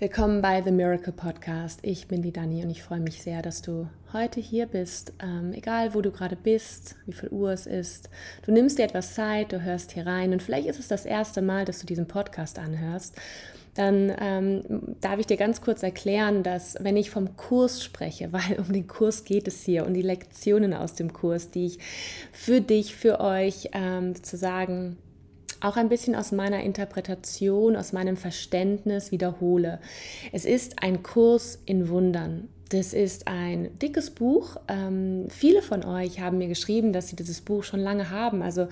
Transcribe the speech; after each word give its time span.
Willkommen 0.00 0.42
bei 0.42 0.62
The 0.62 0.70
Miracle 0.70 1.12
Podcast. 1.12 1.80
Ich 1.82 2.06
bin 2.06 2.22
die 2.22 2.30
Dani 2.30 2.62
und 2.62 2.70
ich 2.70 2.84
freue 2.84 3.00
mich 3.00 3.20
sehr, 3.20 3.42
dass 3.42 3.62
du 3.62 3.88
heute 4.12 4.38
hier 4.38 4.66
bist. 4.66 5.12
Ähm, 5.20 5.52
egal, 5.52 5.92
wo 5.92 6.00
du 6.02 6.12
gerade 6.12 6.36
bist, 6.36 6.94
wie 7.06 7.12
viel 7.12 7.30
Uhr 7.30 7.50
es 7.50 7.66
ist. 7.66 8.08
Du 8.46 8.52
nimmst 8.52 8.78
dir 8.78 8.84
etwas 8.84 9.14
Zeit, 9.14 9.50
du 9.50 9.60
hörst 9.60 9.90
hier 9.90 10.06
rein 10.06 10.32
und 10.32 10.40
vielleicht 10.40 10.68
ist 10.68 10.78
es 10.78 10.86
das 10.86 11.04
erste 11.04 11.42
Mal, 11.42 11.64
dass 11.64 11.80
du 11.80 11.86
diesen 11.86 12.06
Podcast 12.06 12.60
anhörst. 12.60 13.16
Dann 13.74 14.14
ähm, 14.20 14.62
darf 15.00 15.18
ich 15.18 15.26
dir 15.26 15.36
ganz 15.36 15.62
kurz 15.62 15.82
erklären, 15.82 16.44
dass 16.44 16.76
wenn 16.78 16.96
ich 16.96 17.10
vom 17.10 17.36
Kurs 17.36 17.82
spreche, 17.82 18.32
weil 18.32 18.60
um 18.60 18.72
den 18.72 18.86
Kurs 18.86 19.24
geht 19.24 19.48
es 19.48 19.64
hier 19.64 19.84
und 19.84 19.94
die 19.94 20.02
Lektionen 20.02 20.74
aus 20.74 20.94
dem 20.94 21.12
Kurs, 21.12 21.50
die 21.50 21.66
ich 21.66 21.78
für 22.30 22.60
dich, 22.60 22.94
für 22.94 23.18
euch 23.18 23.70
ähm, 23.72 24.14
sozusagen 24.14 24.96
auch 25.60 25.76
ein 25.76 25.88
bisschen 25.88 26.14
aus 26.14 26.32
meiner 26.32 26.62
Interpretation, 26.62 27.76
aus 27.76 27.92
meinem 27.92 28.16
Verständnis 28.16 29.10
wiederhole. 29.10 29.80
Es 30.32 30.44
ist 30.44 30.82
ein 30.82 31.02
Kurs 31.02 31.58
in 31.66 31.88
Wundern. 31.88 32.48
Das 32.70 32.92
ist 32.92 33.28
ein 33.28 33.78
dickes 33.78 34.10
Buch. 34.10 34.56
Ähm, 34.68 35.26
viele 35.30 35.62
von 35.62 35.84
euch 35.84 36.20
haben 36.20 36.36
mir 36.36 36.48
geschrieben, 36.48 36.92
dass 36.92 37.08
sie 37.08 37.16
dieses 37.16 37.40
Buch 37.40 37.64
schon 37.64 37.80
lange 37.80 38.10
haben. 38.10 38.42
Also 38.42 38.68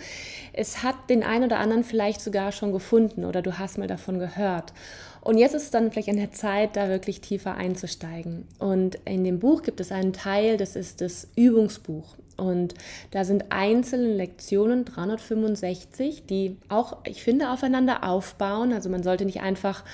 es 0.52 0.82
hat 0.82 0.96
den 1.08 1.22
einen 1.22 1.44
oder 1.44 1.58
anderen 1.58 1.82
vielleicht 1.82 2.20
sogar 2.20 2.52
schon 2.52 2.72
gefunden 2.72 3.24
oder 3.24 3.40
du 3.40 3.58
hast 3.58 3.78
mal 3.78 3.88
davon 3.88 4.18
gehört. 4.18 4.74
Und 5.22 5.38
jetzt 5.38 5.54
ist 5.54 5.64
es 5.64 5.70
dann 5.70 5.90
vielleicht 5.90 6.10
an 6.10 6.18
der 6.18 6.30
Zeit, 6.30 6.76
da 6.76 6.88
wirklich 6.88 7.20
tiefer 7.20 7.56
einzusteigen. 7.56 8.46
Und 8.58 8.96
in 9.06 9.24
dem 9.24 9.40
Buch 9.40 9.62
gibt 9.62 9.80
es 9.80 9.90
einen 9.90 10.12
Teil, 10.12 10.56
das 10.56 10.76
ist 10.76 11.00
das 11.00 11.28
Übungsbuch. 11.34 12.16
Und 12.36 12.74
da 13.10 13.24
sind 13.24 13.46
einzelne 13.50 14.14
Lektionen, 14.14 14.84
365, 14.84 16.24
die 16.26 16.56
auch, 16.68 16.98
ich 17.04 17.22
finde, 17.22 17.50
aufeinander 17.50 18.04
aufbauen. 18.04 18.72
Also 18.72 18.90
man 18.90 19.02
sollte 19.02 19.24
nicht 19.24 19.40
einfach 19.40 19.84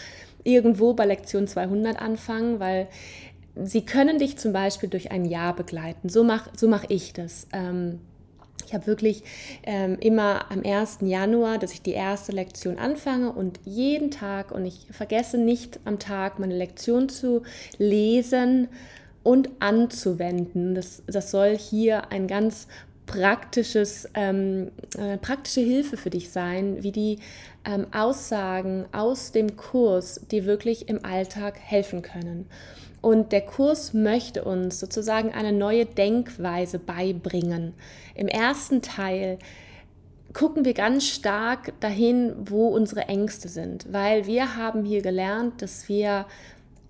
irgendwo 0.44 0.94
bei 0.94 1.06
Lektion 1.06 1.46
200 1.46 2.00
anfangen, 2.00 2.58
weil 2.58 2.88
sie 3.56 3.82
können 3.82 4.18
dich 4.18 4.38
zum 4.38 4.52
Beispiel 4.52 4.88
durch 4.88 5.10
ein 5.10 5.24
Jahr 5.24 5.54
begleiten. 5.54 6.08
So 6.08 6.24
mache 6.24 6.50
so 6.56 6.68
mach 6.68 6.84
ich 6.88 7.12
das. 7.12 7.46
Ähm, 7.52 8.00
ich 8.66 8.74
habe 8.74 8.86
wirklich 8.86 9.22
ähm, 9.64 9.98
immer 10.00 10.50
am 10.50 10.62
1. 10.64 10.98
Januar, 11.02 11.58
dass 11.58 11.74
ich 11.74 11.82
die 11.82 11.92
erste 11.92 12.32
Lektion 12.32 12.78
anfange 12.78 13.30
und 13.30 13.60
jeden 13.64 14.10
Tag, 14.10 14.50
und 14.50 14.64
ich 14.64 14.86
vergesse 14.90 15.36
nicht 15.36 15.78
am 15.84 15.98
Tag 15.98 16.38
meine 16.38 16.56
Lektion 16.56 17.08
zu 17.08 17.42
lesen, 17.76 18.68
und 19.22 19.50
anzuwenden. 19.60 20.74
Das, 20.74 21.02
das 21.06 21.30
soll 21.30 21.56
hier 21.56 22.10
ein 22.10 22.26
ganz 22.26 22.66
praktisches, 23.06 24.08
ähm, 24.14 24.70
äh, 24.96 25.18
praktische 25.18 25.60
Hilfe 25.60 25.96
für 25.96 26.10
dich 26.10 26.30
sein, 26.30 26.82
wie 26.82 26.92
die 26.92 27.18
ähm, 27.64 27.86
Aussagen 27.92 28.86
aus 28.92 29.32
dem 29.32 29.56
Kurs 29.56 30.20
dir 30.30 30.44
wirklich 30.44 30.88
im 30.88 31.04
Alltag 31.04 31.58
helfen 31.58 32.02
können. 32.02 32.46
Und 33.00 33.32
der 33.32 33.40
Kurs 33.42 33.92
möchte 33.92 34.44
uns 34.44 34.78
sozusagen 34.78 35.32
eine 35.32 35.52
neue 35.52 35.86
Denkweise 35.86 36.78
beibringen. 36.78 37.74
Im 38.14 38.28
ersten 38.28 38.80
Teil 38.80 39.38
gucken 40.32 40.64
wir 40.64 40.72
ganz 40.72 41.06
stark 41.06 41.78
dahin, 41.80 42.32
wo 42.38 42.68
unsere 42.68 43.08
Ängste 43.08 43.48
sind, 43.48 43.92
weil 43.92 44.26
wir 44.26 44.56
haben 44.56 44.84
hier 44.84 45.02
gelernt, 45.02 45.60
dass 45.60 45.88
wir 45.88 46.26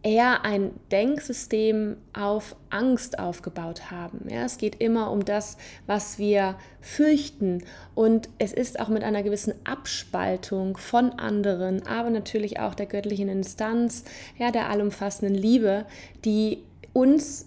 eher 0.02 0.44
ein 0.44 0.72
Denksystem 0.90 1.96
auf 2.12 2.56
Angst 2.70 3.18
aufgebaut 3.18 3.90
haben. 3.90 4.26
Ja, 4.28 4.44
es 4.44 4.58
geht 4.58 4.80
immer 4.80 5.10
um 5.12 5.24
das, 5.24 5.56
was 5.86 6.18
wir 6.18 6.56
fürchten 6.80 7.62
und 7.94 8.28
es 8.38 8.52
ist 8.52 8.80
auch 8.80 8.88
mit 8.88 9.04
einer 9.04 9.22
gewissen 9.22 9.54
Abspaltung 9.64 10.76
von 10.76 11.12
anderen, 11.12 11.86
aber 11.86 12.10
natürlich 12.10 12.58
auch 12.58 12.74
der 12.74 12.86
göttlichen 12.86 13.28
Instanz, 13.28 14.04
ja, 14.38 14.50
der 14.50 14.70
allumfassenden 14.70 15.36
Liebe, 15.36 15.86
die 16.24 16.64
uns 16.92 17.46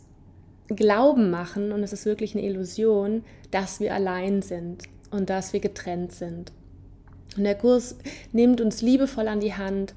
glauben 0.67 1.30
machen, 1.30 1.72
und 1.72 1.84
es 1.84 1.94
ist 1.94 2.06
wirklich 2.06 2.36
eine 2.36 2.45
Illusion, 2.45 3.23
dass 3.52 3.80
wir 3.80 3.94
allein 3.94 4.41
sind 4.41 4.84
und 5.12 5.30
dass 5.30 5.53
wir 5.53 5.59
getrennt 5.59 6.12
sind. 6.13 6.51
Und 7.38 7.44
der 7.44 7.56
Kurs 7.56 7.97
nimmt 8.31 8.62
uns 8.62 8.81
liebevoll 8.81 9.28
an 9.28 9.41
die 9.41 9.53
Hand, 9.53 9.94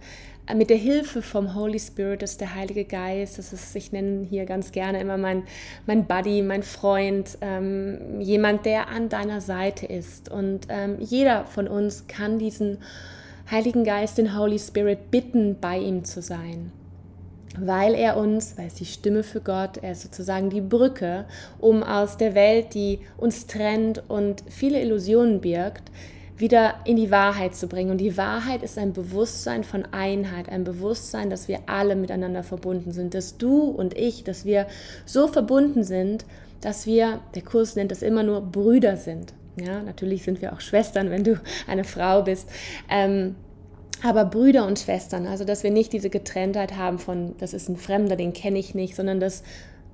mit 0.54 0.70
der 0.70 0.76
Hilfe 0.76 1.22
vom 1.22 1.54
Holy 1.54 1.78
Spirit, 1.78 2.22
das 2.22 2.32
ist 2.32 2.40
der 2.40 2.54
Heilige 2.54 2.84
Geist, 2.84 3.38
das 3.38 3.52
ist, 3.52 3.74
ich 3.76 3.92
nenne 3.92 4.24
hier 4.24 4.46
ganz 4.46 4.72
gerne 4.72 5.00
immer 5.00 5.18
mein, 5.18 5.44
mein 5.86 6.06
Buddy, 6.06 6.42
mein 6.42 6.62
Freund, 6.62 7.38
ähm, 7.40 8.20
jemand, 8.20 8.64
der 8.66 8.88
an 8.88 9.08
deiner 9.08 9.40
Seite 9.40 9.86
ist. 9.86 10.30
Und 10.30 10.66
ähm, 10.68 10.96
jeder 11.00 11.44
von 11.44 11.68
uns 11.68 12.06
kann 12.06 12.38
diesen 12.38 12.78
Heiligen 13.50 13.84
Geist, 13.84 14.18
den 14.18 14.38
Holy 14.38 14.58
Spirit, 14.58 15.10
bitten, 15.10 15.56
bei 15.60 15.78
ihm 15.78 16.04
zu 16.04 16.22
sein. 16.22 16.72
Weil 17.58 17.94
er 17.94 18.16
uns, 18.16 18.56
weil 18.56 18.66
es 18.66 18.74
die 18.74 18.84
Stimme 18.84 19.22
für 19.22 19.40
Gott, 19.40 19.78
er 19.78 19.92
ist 19.92 20.02
sozusagen 20.02 20.50
die 20.50 20.60
Brücke, 20.60 21.24
um 21.58 21.82
aus 21.82 22.16
der 22.16 22.34
Welt, 22.34 22.74
die 22.74 23.00
uns 23.16 23.46
trennt 23.46 24.02
und 24.08 24.44
viele 24.48 24.80
Illusionen 24.80 25.40
birgt, 25.40 25.90
wieder 26.38 26.74
in 26.84 26.96
die 26.96 27.10
Wahrheit 27.10 27.54
zu 27.54 27.66
bringen. 27.66 27.90
Und 27.90 27.98
die 27.98 28.16
Wahrheit 28.16 28.62
ist 28.62 28.78
ein 28.78 28.92
Bewusstsein 28.92 29.64
von 29.64 29.84
Einheit, 29.92 30.48
ein 30.48 30.64
Bewusstsein, 30.64 31.30
dass 31.30 31.48
wir 31.48 31.60
alle 31.66 31.96
miteinander 31.96 32.42
verbunden 32.42 32.92
sind, 32.92 33.14
dass 33.14 33.36
du 33.36 33.62
und 33.62 33.96
ich, 33.96 34.24
dass 34.24 34.44
wir 34.44 34.66
so 35.04 35.28
verbunden 35.28 35.84
sind, 35.84 36.24
dass 36.60 36.86
wir, 36.86 37.20
der 37.34 37.42
Kurs 37.42 37.76
nennt 37.76 37.90
das 37.90 38.02
immer 38.02 38.22
nur 38.22 38.40
Brüder 38.40 38.96
sind. 38.96 39.32
Ja, 39.56 39.82
natürlich 39.82 40.22
sind 40.22 40.40
wir 40.40 40.52
auch 40.52 40.60
Schwestern, 40.60 41.10
wenn 41.10 41.24
du 41.24 41.40
eine 41.66 41.84
Frau 41.84 42.22
bist. 42.22 42.48
Ähm, 42.88 43.34
aber 44.02 44.24
Brüder 44.24 44.64
und 44.66 44.78
Schwestern, 44.78 45.26
also 45.26 45.44
dass 45.44 45.64
wir 45.64 45.72
nicht 45.72 45.92
diese 45.92 46.10
Getrenntheit 46.10 46.76
haben 46.76 47.00
von, 47.00 47.34
das 47.38 47.52
ist 47.52 47.68
ein 47.68 47.76
Fremder, 47.76 48.14
den 48.14 48.32
kenne 48.32 48.58
ich 48.58 48.74
nicht, 48.74 48.94
sondern 48.94 49.18
dass 49.18 49.42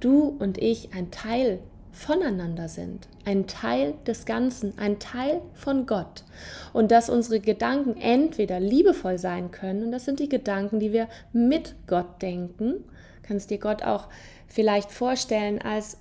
du 0.00 0.36
und 0.38 0.58
ich 0.58 0.90
ein 0.94 1.10
Teil 1.10 1.60
voneinander 1.94 2.68
sind, 2.68 3.08
ein 3.24 3.46
Teil 3.46 3.94
des 4.06 4.26
Ganzen, 4.26 4.76
ein 4.78 4.98
Teil 4.98 5.40
von 5.54 5.86
Gott. 5.86 6.24
Und 6.72 6.90
dass 6.90 7.08
unsere 7.08 7.40
Gedanken 7.40 8.00
entweder 8.00 8.60
liebevoll 8.60 9.18
sein 9.18 9.50
können, 9.50 9.84
und 9.84 9.92
das 9.92 10.04
sind 10.04 10.20
die 10.20 10.28
Gedanken, 10.28 10.80
die 10.80 10.92
wir 10.92 11.08
mit 11.32 11.74
Gott 11.86 12.20
denken, 12.20 12.84
kannst 13.22 13.50
dir 13.50 13.58
Gott 13.58 13.82
auch 13.82 14.08
vielleicht 14.48 14.90
vorstellen 14.90 15.62
als 15.62 15.96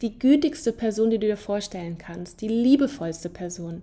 die 0.00 0.18
gütigste 0.18 0.72
Person, 0.72 1.10
die 1.10 1.18
du 1.18 1.26
dir 1.26 1.36
vorstellen 1.36 1.98
kannst, 1.98 2.40
die 2.40 2.48
liebevollste 2.48 3.28
Person, 3.28 3.82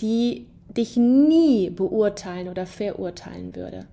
die 0.00 0.46
dich 0.68 0.96
nie 0.96 1.70
beurteilen 1.70 2.48
oder 2.48 2.66
verurteilen 2.66 3.56
würde. 3.56 3.86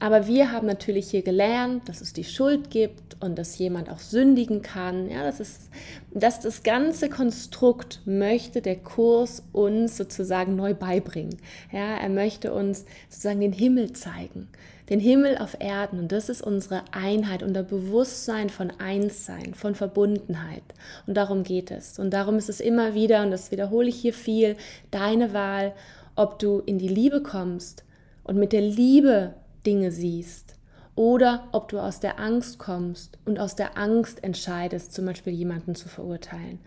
Aber 0.00 0.28
wir 0.28 0.52
haben 0.52 0.66
natürlich 0.66 1.10
hier 1.10 1.22
gelernt, 1.22 1.88
dass 1.88 2.00
es 2.00 2.12
die 2.12 2.24
Schuld 2.24 2.70
gibt 2.70 3.16
und 3.20 3.36
dass 3.36 3.58
jemand 3.58 3.90
auch 3.90 3.98
sündigen 3.98 4.62
kann. 4.62 5.10
Ja, 5.10 5.24
das 5.24 5.40
ist, 5.40 5.70
dass 6.12 6.38
das 6.38 6.62
ganze 6.62 7.08
Konstrukt 7.08 8.00
möchte 8.04 8.62
der 8.62 8.76
Kurs 8.76 9.42
uns 9.52 9.96
sozusagen 9.96 10.54
neu 10.54 10.74
beibringen. 10.74 11.36
Ja, 11.72 11.96
er 11.96 12.08
möchte 12.10 12.52
uns 12.52 12.84
sozusagen 13.08 13.40
den 13.40 13.52
Himmel 13.52 13.92
zeigen, 13.92 14.48
den 14.88 15.00
Himmel 15.00 15.36
auf 15.36 15.56
Erden. 15.58 15.98
Und 15.98 16.12
das 16.12 16.28
ist 16.28 16.42
unsere 16.42 16.84
Einheit, 16.92 17.42
unser 17.42 17.64
Bewusstsein 17.64 18.50
von 18.50 18.70
Einssein, 18.78 19.54
von 19.54 19.74
Verbundenheit. 19.74 20.62
Und 21.08 21.16
darum 21.16 21.42
geht 21.42 21.72
es. 21.72 21.98
Und 21.98 22.10
darum 22.10 22.36
ist 22.36 22.48
es 22.48 22.60
immer 22.60 22.94
wieder, 22.94 23.24
und 23.24 23.32
das 23.32 23.50
wiederhole 23.50 23.88
ich 23.88 23.96
hier 23.96 24.14
viel, 24.14 24.56
deine 24.92 25.32
Wahl, 25.32 25.72
ob 26.14 26.38
du 26.38 26.60
in 26.60 26.78
die 26.78 26.88
Liebe 26.88 27.20
kommst 27.20 27.82
und 28.22 28.36
mit 28.36 28.52
der 28.52 28.60
Liebe 28.60 29.34
Dinge 29.68 29.92
siehst 29.92 30.54
oder 30.94 31.46
ob 31.52 31.68
du 31.68 31.78
aus 31.78 32.00
der 32.00 32.18
Angst 32.18 32.58
kommst 32.58 33.18
und 33.26 33.38
aus 33.38 33.54
der 33.54 33.76
Angst 33.76 34.24
entscheidest, 34.24 34.94
zum 34.94 35.04
Beispiel 35.04 35.34
jemanden 35.34 35.74
zu 35.74 35.90
verurteilen. 35.90 36.58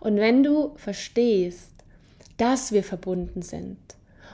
Und 0.00 0.16
wenn 0.16 0.42
du 0.42 0.74
verstehst, 0.76 1.72
dass 2.36 2.72
wir 2.72 2.84
verbunden 2.84 3.40
sind 3.40 3.78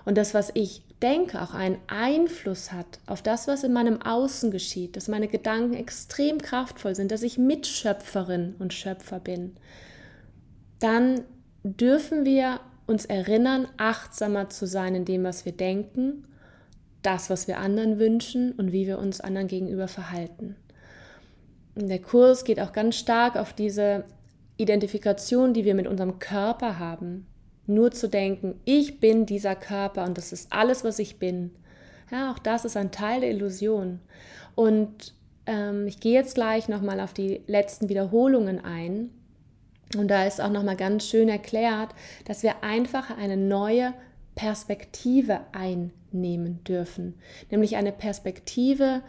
und 0.05 0.19
das, 0.19 0.35
was 0.35 0.51
ich 0.55 0.83
denke, 1.01 1.41
auch 1.41 1.55
einen 1.55 1.79
Einfluss 1.87 2.73
hat 2.73 2.99
auf 3.07 3.23
das, 3.23 3.47
was 3.47 3.63
in 3.63 3.73
meinem 3.73 4.03
Außen 4.03 4.51
geschieht, 4.51 4.97
dass 4.97 5.07
meine 5.07 5.29
Gedanken 5.29 5.75
extrem 5.75 6.39
kraftvoll 6.43 6.97
sind, 6.97 7.13
dass 7.13 7.23
ich 7.23 7.39
Mitschöpferin 7.39 8.57
und 8.59 8.75
Schöpfer 8.75 9.21
bin, 9.21 9.55
dann 10.81 11.23
dürfen 11.63 12.25
wir 12.25 12.59
uns 12.89 13.05
erinnern, 13.05 13.69
achtsamer 13.77 14.49
zu 14.49 14.67
sein 14.67 14.97
in 14.97 15.05
dem, 15.05 15.23
was 15.23 15.45
wir 15.45 15.53
denken 15.53 16.25
das, 17.03 17.31
was 17.31 17.49
wir 17.49 17.59
anderen 17.59 17.99
wünschen 17.99 18.53
und 18.53 18.73
wie 18.73 18.87
wir 18.87 18.99
uns 18.99 19.21
anderen 19.21 19.49
gegenüber 19.49 19.89
verhalten. 19.89 20.57
Der 21.77 22.01
Kurs 22.01 22.45
geht 22.45 22.61
auch 22.61 22.73
ganz 22.73 22.97
stark 22.97 23.37
auf 23.37 23.53
diese 23.53 24.05
Identifikation, 24.57 25.55
die 25.55 25.65
wir 25.65 25.75
mit 25.75 25.87
unserem 25.87 26.19
Körper 26.19 26.79
haben. 26.79 27.27
Nur 27.67 27.93
zu 27.93 28.09
denken, 28.09 28.61
ich 28.65 28.99
bin 28.99 29.27
dieser 29.27 29.55
Körper 29.55 30.05
und 30.05 30.19
das 30.19 30.33
ist 30.33 30.53
alles, 30.53 30.83
was 30.85 30.99
ich 30.99 31.19
bin. 31.19 31.53
Ja, 32.11 32.33
auch 32.33 32.39
das 32.39 32.65
ist 32.65 32.77
ein 32.77 32.91
Teil 32.91 33.21
der 33.21 33.31
Illusion. 33.31 34.01
Und 34.55 35.15
ähm, 35.47 35.87
ich 35.87 36.01
gehe 36.01 36.15
jetzt 36.15 36.35
gleich 36.35 36.69
nochmal 36.69 36.99
auf 36.99 37.13
die 37.13 37.43
letzten 37.47 37.89
Wiederholungen 37.89 38.65
ein. 38.65 39.11
Und 39.97 40.09
da 40.09 40.27
ist 40.27 40.41
auch 40.41 40.51
nochmal 40.51 40.77
ganz 40.77 41.07
schön 41.07 41.29
erklärt, 41.29 41.91
dass 42.25 42.43
wir 42.43 42.65
einfach 42.65 43.17
eine 43.17 43.37
neue 43.37 43.95
Perspektive 44.35 45.41
einnehmen 45.53 45.98
einnehmen 46.13 46.63
dürfen, 46.65 47.15
nämlich 47.51 47.77
eine 47.77 47.93
Perspektive 47.93 49.03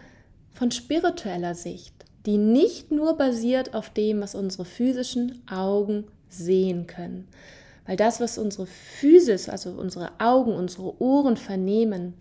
von 0.52 0.72
spiritueller 0.72 1.56
Sicht, 1.56 1.94
die 2.26 2.38
nicht 2.38 2.92
nur 2.92 3.18
basiert 3.18 3.74
auf 3.74 3.90
dem, 3.90 4.22
was 4.22 4.36
unsere 4.36 4.66
physischen 4.66 5.42
Augen 5.50 6.06
sehen 6.28 6.88
können. 6.88 7.28
Weil 7.86 7.98
das, 7.98 8.20
was 8.20 8.38
unsere 8.38 8.68
Physis, 8.68 9.50
also 9.50 9.72
unsere 9.72 10.12
Augen, 10.20 10.54
unsere 10.54 11.02
Ohren 11.02 11.38
vernehmen, 11.38 12.14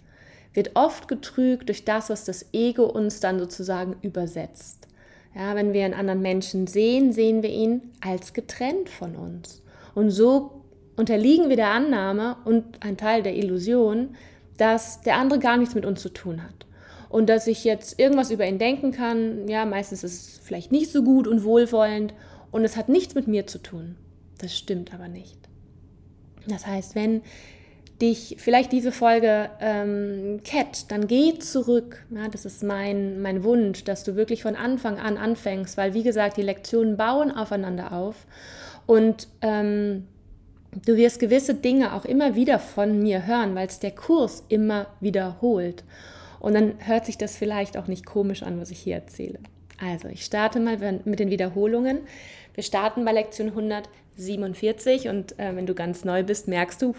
wird 0.55 0.71
oft 0.75 1.09
getrügt 1.09 1.69
durch 1.69 1.85
das, 1.85 2.09
was 2.09 2.25
das 2.25 2.47
Ego 2.53 2.85
uns 2.85 3.21
dann 3.21 3.39
sozusagen 3.39 3.97
übersetzt. 4.03 4.89
Ja, 5.35 5.55
wenn 5.55 5.73
wir 5.73 5.85
einen 5.85 5.95
anderen 5.95 6.23
Menschen 6.23 6.67
sehen, 6.67 7.13
sehen 7.13 7.43
wir 7.43 7.51
ihn 7.51 7.93
als 8.01 8.33
getrennt 8.33 8.89
von 8.89 9.15
uns. 9.15 9.63
Und 9.95 10.11
so 10.11 10.63
unterliegen 10.97 11.49
wir 11.49 11.57
der 11.57 11.71
Annahme 11.71 12.37
und 12.45 12.83
ein 12.83 12.97
Teil 12.97 13.23
der 13.23 13.37
Illusion, 13.37 14.17
dass 14.59 15.01
der 15.01 15.17
andere 15.17 15.39
gar 15.39 15.57
nichts 15.57 15.75
mit 15.75 15.87
uns 15.87 16.03
zu 16.03 16.11
tun 16.11 16.43
hat. 16.43 16.67
Und 17.09 17.31
dass 17.31 17.47
ich 17.47 17.65
jetzt 17.65 17.99
irgendwas 17.99 18.31
über 18.31 18.47
ihn 18.47 18.59
denken 18.59 18.93
kann, 18.93 19.49
ja, 19.49 19.65
meistens 19.65 20.05
ist 20.05 20.13
es 20.13 20.41
vielleicht 20.45 20.73
nicht 20.73 20.93
so 20.93 21.03
gut 21.03 21.27
und 21.27 21.43
wohlwollend 21.43 22.13
und 22.51 22.65
es 22.65 22.77
hat 22.77 22.91
nichts 22.91 23.15
mit 23.15 23.27
mir 23.27 23.47
zu 23.47 23.59
tun. 23.59 23.97
Das 24.39 24.57
stimmt 24.57 24.93
aber 24.93 25.09
nicht. 25.09 25.39
Das 26.47 26.67
heißt, 26.67 26.95
wenn 26.95 27.23
dich 28.01 28.37
vielleicht 28.39 28.71
diese 28.73 28.93
Folge 28.93 29.51
ähm, 29.61 30.41
catcht, 30.45 30.91
dann 30.91 31.09
geh 31.09 31.39
zurück. 31.39 32.05
Ja, 32.11 32.29
das 32.29 32.45
ist 32.45 32.63
mein, 32.63 33.21
mein 33.21 33.43
Wunsch, 33.43 33.85
dass 33.85 34.05
du 34.05 34.15
wirklich 34.15 34.43
von 34.43 34.55
Anfang 34.55 34.99
an 34.99 35.17
anfängst, 35.17 35.77
weil 35.77 35.95
wie 35.95 36.05
gesagt, 36.05 36.37
die 36.37 36.43
Lektionen 36.43 36.97
bauen 36.97 37.33
aufeinander 37.33 37.93
auf 37.93 38.27
und 38.87 39.29
ähm, 39.43 40.07
du 40.73 40.97
wirst 40.97 41.21
gewisse 41.21 41.55
Dinge 41.55 41.95
auch 41.95 42.05
immer 42.05 42.35
wieder 42.35 42.59
von 42.59 43.03
mir 43.03 43.27
hören, 43.27 43.55
weil 43.55 43.67
es 43.67 43.81
der 43.81 43.93
Kurs 43.93 44.45
immer 44.49 44.87
wiederholt. 45.01 45.85
Und 46.41 46.55
dann 46.55 46.75
hört 46.79 47.07
sich 47.07 47.19
das 47.19 47.37
vielleicht 47.37 47.77
auch 47.77 47.87
nicht 47.87 48.07
komisch 48.07 48.43
an, 48.43 48.61
was 48.61 48.71
ich 48.71 48.79
hier 48.79 48.95
erzähle. 48.97 49.41
Also, 49.81 50.09
ich 50.09 50.25
starte 50.25 50.61
mal 50.61 50.79
mit 51.05 51.19
den 51.21 51.31
Wiederholungen. 51.31 52.01
Wir 52.55 52.65
starten 52.65 53.05
bei 53.05 53.13
Lektion 53.13 53.49
147 53.49 55.09
und 55.09 55.39
äh, 55.39 55.55
wenn 55.55 55.67
du 55.67 55.75
ganz 55.75 56.05
neu 56.05 56.25
bist, 56.25 56.49
merkst 56.49 56.83
du, 56.83 56.93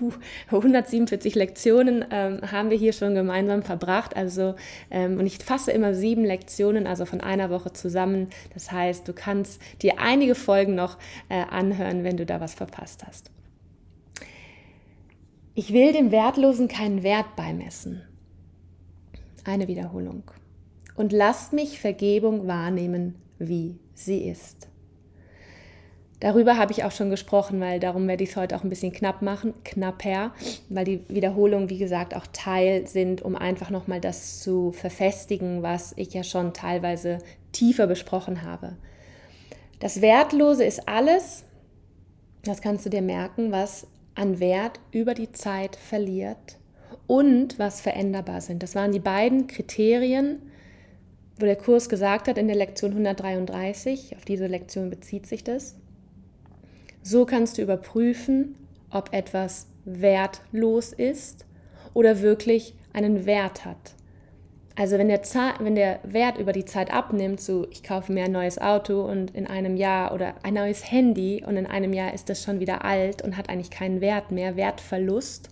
147 0.48 1.36
Lektionen 1.36 2.06
ähm, 2.12 2.40
haben 2.50 2.70
wir 2.70 2.78
hier 2.78 2.94
schon 2.94 3.16
gemeinsam 3.16 3.64
verbracht. 3.64 4.16
Also, 4.16 4.56
ähm, 4.90 5.20
und 5.20 5.26
ich 5.26 5.40
fasse 5.40 5.72
immer 5.72 5.94
sieben 5.94 6.24
Lektionen, 6.24 6.88
also 6.88 7.06
von 7.06 7.20
einer 7.20 7.50
Woche 7.50 7.74
zusammen. 7.74 8.30
Das 8.54 8.72
heißt, 8.72 9.06
du 9.06 9.12
kannst 9.12 9.62
dir 9.82 10.00
einige 10.00 10.36
Folgen 10.36 10.76
noch 10.76 10.98
äh, 11.28 11.44
anhören, 11.50 12.06
wenn 12.06 12.16
du 12.16 12.26
da 12.26 12.40
was 12.40 12.54
verpasst 12.54 13.06
hast. 13.06 13.30
Ich 15.60 15.74
will 15.74 15.92
dem 15.92 16.10
Wertlosen 16.12 16.70
keinen 16.70 17.04
Wert 17.04 17.36
beimessen. 17.36 18.02
Eine 19.44 19.68
Wiederholung. 19.68 20.24
Und 20.96 21.12
lasst 21.12 21.52
mich 21.52 21.82
Vergebung 21.82 22.48
wahrnehmen, 22.48 23.16
wie 23.40 23.78
sie 23.94 24.20
ist. 24.30 24.70
Darüber 26.22 26.56
habe 26.56 26.72
ich 26.72 26.86
auch 26.86 26.94
schon 26.94 27.10
gesprochen, 27.10 27.60
weil 27.60 27.82
darum 27.82 28.08
werde 28.08 28.24
ich 28.24 28.30
es 28.30 28.36
heute 28.38 28.56
auch 28.56 28.64
ein 28.64 28.70
bisschen 28.70 28.94
knapp 28.94 29.22
machen, 29.22 29.54
knapper, 29.66 30.34
weil 30.70 30.86
die 30.86 31.04
Wiederholungen, 31.10 31.70
wie 31.70 31.78
gesagt, 31.78 32.16
auch 32.16 32.28
Teil 32.32 32.88
sind, 32.88 33.22
um 33.22 33.36
einfach 33.36 33.70
nochmal 33.70 34.00
das 34.00 34.40
zu 34.40 34.72
verfestigen, 34.72 35.62
was 35.62 35.92
ich 35.98 36.14
ja 36.14 36.24
schon 36.24 36.54
teilweise 36.54 37.18
tiefer 37.52 37.86
besprochen 37.86 38.44
habe. 38.44 38.78
Das 39.82 40.00
Wertlose 40.00 40.64
ist 40.64 40.88
alles, 40.88 41.44
das 42.46 42.62
kannst 42.62 42.86
du 42.86 42.90
dir 42.90 43.02
merken, 43.02 43.52
was 43.52 43.88
an 44.20 44.40
Wert 44.40 44.80
über 44.92 45.14
die 45.14 45.32
Zeit 45.32 45.76
verliert 45.76 46.58
und 47.08 47.58
was 47.58 47.82
veränderbar 47.82 48.42
sind. 48.42 48.62
Das 48.62 48.76
waren 48.76 48.92
die 48.92 49.00
beiden 49.00 49.48
Kriterien, 49.48 50.42
wo 51.38 51.46
der 51.46 51.56
Kurs 51.56 51.88
gesagt 51.88 52.28
hat 52.28 52.38
in 52.38 52.48
der 52.48 52.58
Lektion 52.58 52.92
133, 52.92 54.16
auf 54.18 54.26
diese 54.26 54.48
Lektion 54.48 54.90
bezieht 54.90 55.26
sich 55.26 55.44
das. 55.44 55.76
So 57.02 57.26
kannst 57.26 57.58
du 57.58 57.62
überprüfen, 57.62 58.56
ob 58.92 59.14
etwas 59.14 59.68
wertlos 59.86 60.92
ist 60.92 61.46
oder 61.94 62.22
wirklich 62.22 62.76
einen 62.92 63.26
Wert 63.26 63.64
hat. 63.64 63.96
Also 64.80 64.98
wenn 64.98 65.10
der, 65.10 65.20
wenn 65.60 65.76
der 65.76 66.00
Wert 66.04 66.38
über 66.38 66.54
die 66.54 66.64
Zeit 66.64 66.90
abnimmt, 66.94 67.42
so 67.42 67.68
ich 67.70 67.84
kaufe 67.84 68.14
mir 68.14 68.24
ein 68.24 68.32
neues 68.32 68.60
Auto 68.60 69.02
und 69.02 69.36
in 69.36 69.46
einem 69.46 69.76
Jahr 69.76 70.14
oder 70.14 70.36
ein 70.42 70.54
neues 70.54 70.90
Handy 70.90 71.44
und 71.46 71.58
in 71.58 71.68
einem 71.68 71.92
Jahr 71.92 72.14
ist 72.14 72.30
das 72.30 72.42
schon 72.42 72.62
wieder 72.62 72.86
alt 72.86 73.22
und 73.22 73.36
hat 73.36 73.50
eigentlich 73.50 73.72
keinen 73.72 74.00
Wert 74.00 74.32
mehr, 74.32 74.56
Wertverlust, 74.56 75.50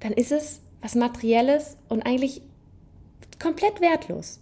dann 0.00 0.12
ist 0.12 0.32
es 0.32 0.60
was 0.82 0.94
Materielles 0.94 1.78
und 1.88 2.04
eigentlich 2.04 2.42
komplett 3.40 3.80
wertlos. 3.80 4.38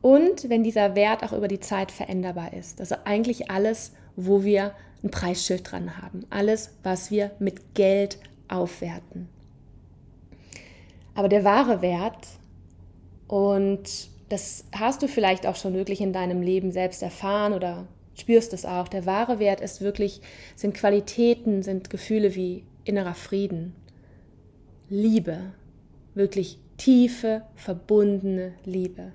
Und 0.00 0.48
wenn 0.48 0.64
dieser 0.64 0.94
Wert 0.94 1.24
auch 1.24 1.34
über 1.34 1.48
die 1.48 1.60
Zeit 1.60 1.92
veränderbar 1.92 2.54
ist, 2.54 2.80
also 2.80 2.94
eigentlich 3.04 3.50
alles, 3.50 3.92
wo 4.16 4.44
wir 4.44 4.72
ein 5.02 5.10
Preisschild 5.10 5.70
dran 5.70 6.00
haben, 6.00 6.24
alles, 6.30 6.70
was 6.82 7.10
wir 7.10 7.32
mit 7.38 7.74
Geld 7.74 8.16
aufwerten. 8.48 9.28
Aber 11.14 11.28
der 11.28 11.44
wahre 11.44 11.82
Wert 11.82 12.28
und 13.28 13.82
das 14.28 14.64
hast 14.72 15.02
du 15.02 15.08
vielleicht 15.08 15.46
auch 15.46 15.56
schon 15.56 15.74
wirklich 15.74 16.00
in 16.00 16.12
deinem 16.12 16.42
Leben 16.42 16.72
selbst 16.72 17.02
erfahren 17.02 17.52
oder 17.52 17.86
spürst 18.14 18.52
es 18.52 18.64
auch. 18.64 18.88
Der 18.88 19.06
wahre 19.06 19.38
Wert 19.38 19.60
ist 19.60 19.80
wirklich, 19.80 20.20
sind 20.56 20.74
Qualitäten, 20.74 21.62
sind 21.62 21.90
Gefühle 21.90 22.34
wie 22.34 22.64
innerer 22.84 23.14
Frieden, 23.14 23.74
Liebe, 24.88 25.52
wirklich 26.14 26.58
tiefe, 26.76 27.42
verbundene 27.54 28.54
Liebe, 28.64 29.12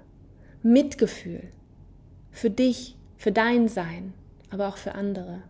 Mitgefühl 0.63 1.43
für 2.31 2.49
dich, 2.49 2.95
für 3.17 3.31
dein 3.31 3.67
Sein, 3.67 4.13
aber 4.49 4.67
auch 4.67 4.77
für 4.77 4.95
andere. 4.95 5.43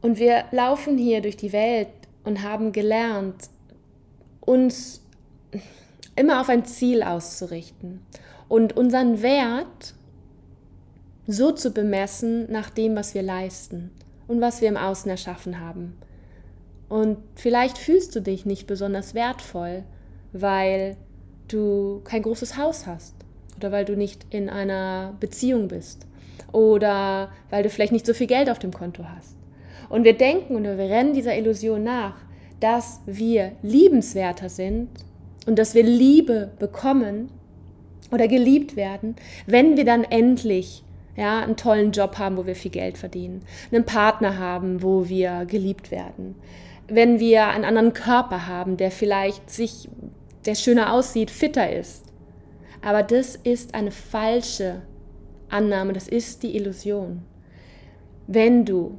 Und 0.00 0.18
wir 0.18 0.44
laufen 0.50 0.98
hier 0.98 1.20
durch 1.20 1.36
die 1.36 1.52
Welt 1.52 1.88
und 2.24 2.42
haben 2.42 2.72
gelernt, 2.72 3.50
uns 4.40 5.02
immer 6.16 6.40
auf 6.40 6.48
ein 6.48 6.64
Ziel 6.64 7.02
auszurichten 7.02 8.00
und 8.48 8.76
unseren 8.76 9.22
Wert 9.22 9.94
so 11.26 11.52
zu 11.52 11.70
bemessen 11.70 12.50
nach 12.50 12.70
dem, 12.70 12.96
was 12.96 13.14
wir 13.14 13.22
leisten 13.22 13.90
und 14.28 14.40
was 14.40 14.60
wir 14.60 14.68
im 14.68 14.76
Außen 14.76 15.10
erschaffen 15.10 15.60
haben. 15.60 15.96
Und 16.88 17.18
vielleicht 17.36 17.78
fühlst 17.78 18.14
du 18.14 18.20
dich 18.20 18.44
nicht 18.44 18.66
besonders 18.66 19.14
wertvoll, 19.14 19.84
weil 20.32 20.96
du 21.48 22.02
kein 22.04 22.22
großes 22.22 22.58
Haus 22.58 22.86
hast 22.86 23.14
oder 23.56 23.72
weil 23.72 23.84
du 23.84 23.96
nicht 23.96 24.26
in 24.30 24.50
einer 24.50 25.14
Beziehung 25.20 25.68
bist 25.68 26.06
oder 26.52 27.30
weil 27.50 27.62
du 27.62 27.70
vielleicht 27.70 27.92
nicht 27.92 28.06
so 28.06 28.14
viel 28.14 28.26
Geld 28.26 28.50
auf 28.50 28.58
dem 28.58 28.72
Konto 28.72 29.04
hast. 29.04 29.36
Und 29.88 30.04
wir 30.04 30.16
denken 30.16 30.56
und 30.56 30.64
wir 30.64 30.76
rennen 30.76 31.14
dieser 31.14 31.36
Illusion 31.36 31.84
nach, 31.84 32.16
dass 32.60 33.00
wir 33.06 33.52
liebenswerter 33.62 34.48
sind 34.48 34.88
und 35.46 35.58
dass 35.58 35.74
wir 35.74 35.82
Liebe 35.82 36.50
bekommen 36.58 37.30
oder 38.10 38.28
geliebt 38.28 38.76
werden, 38.76 39.16
wenn 39.46 39.76
wir 39.76 39.84
dann 39.84 40.04
endlich 40.04 40.84
ja, 41.16 41.40
einen 41.40 41.56
tollen 41.56 41.92
Job 41.92 42.18
haben, 42.18 42.36
wo 42.36 42.46
wir 42.46 42.54
viel 42.54 42.70
Geld 42.70 42.98
verdienen, 42.98 43.42
einen 43.70 43.84
Partner 43.84 44.38
haben, 44.38 44.82
wo 44.82 45.08
wir 45.08 45.44
geliebt 45.46 45.90
werden, 45.90 46.36
wenn 46.88 47.20
wir 47.20 47.48
einen 47.48 47.64
anderen 47.64 47.92
Körper 47.92 48.46
haben, 48.46 48.76
der 48.76 48.90
vielleicht 48.90 49.50
sich, 49.50 49.88
der 50.46 50.54
schöner 50.54 50.92
aussieht, 50.92 51.30
fitter 51.30 51.72
ist. 51.72 52.04
Aber 52.82 53.02
das 53.02 53.36
ist 53.36 53.74
eine 53.74 53.92
falsche 53.92 54.82
Annahme, 55.48 55.92
das 55.92 56.08
ist 56.08 56.42
die 56.42 56.56
Illusion. 56.56 57.22
Wenn 58.26 58.64
du 58.64 58.98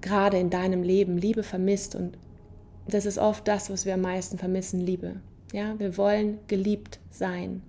gerade 0.00 0.38
in 0.38 0.50
deinem 0.50 0.82
Leben 0.82 1.16
Liebe 1.16 1.42
vermisst 1.42 1.94
und 1.94 2.18
das 2.86 3.06
ist 3.06 3.18
oft 3.18 3.46
das, 3.46 3.70
was 3.70 3.86
wir 3.86 3.94
am 3.94 4.00
meisten 4.00 4.38
vermissen, 4.38 4.80
Liebe. 4.80 5.20
Ja, 5.52 5.78
wir 5.78 5.96
wollen 5.98 6.38
geliebt 6.48 6.98
sein, 7.10 7.62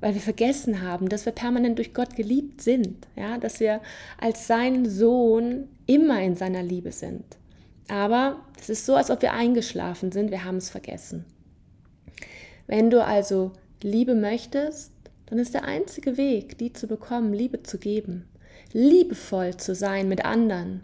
weil 0.00 0.14
wir 0.14 0.20
vergessen 0.20 0.82
haben, 0.82 1.08
dass 1.08 1.26
wir 1.26 1.32
permanent 1.32 1.78
durch 1.78 1.94
Gott 1.94 2.16
geliebt 2.16 2.60
sind. 2.60 3.06
Ja, 3.16 3.38
dass 3.38 3.60
wir 3.60 3.80
als 4.18 4.46
sein 4.46 4.88
Sohn 4.88 5.68
immer 5.86 6.20
in 6.22 6.34
seiner 6.34 6.62
Liebe 6.62 6.92
sind. 6.92 7.24
Aber 7.88 8.40
es 8.58 8.68
ist 8.68 8.86
so, 8.86 8.94
als 8.94 9.10
ob 9.10 9.22
wir 9.22 9.32
eingeschlafen 9.32 10.12
sind. 10.12 10.30
Wir 10.30 10.44
haben 10.44 10.56
es 10.56 10.70
vergessen. 10.70 11.24
Wenn 12.66 12.90
du 12.90 13.04
also 13.04 13.52
Liebe 13.82 14.14
möchtest, 14.14 14.92
dann 15.26 15.38
ist 15.38 15.54
der 15.54 15.64
einzige 15.64 16.16
Weg, 16.16 16.58
die 16.58 16.72
zu 16.72 16.86
bekommen, 16.86 17.32
Liebe 17.32 17.62
zu 17.62 17.78
geben, 17.78 18.28
liebevoll 18.72 19.56
zu 19.56 19.74
sein 19.74 20.08
mit 20.08 20.24
anderen. 20.24 20.82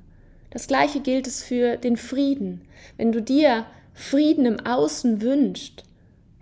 Das 0.50 0.68
gleiche 0.68 1.00
gilt 1.00 1.26
es 1.26 1.42
für 1.42 1.76
den 1.76 1.96
Frieden. 1.96 2.62
Wenn 2.96 3.12
du 3.12 3.20
dir 3.20 3.66
Frieden 3.92 4.46
im 4.46 4.60
Außen 4.60 5.20
wünschst, 5.20 5.84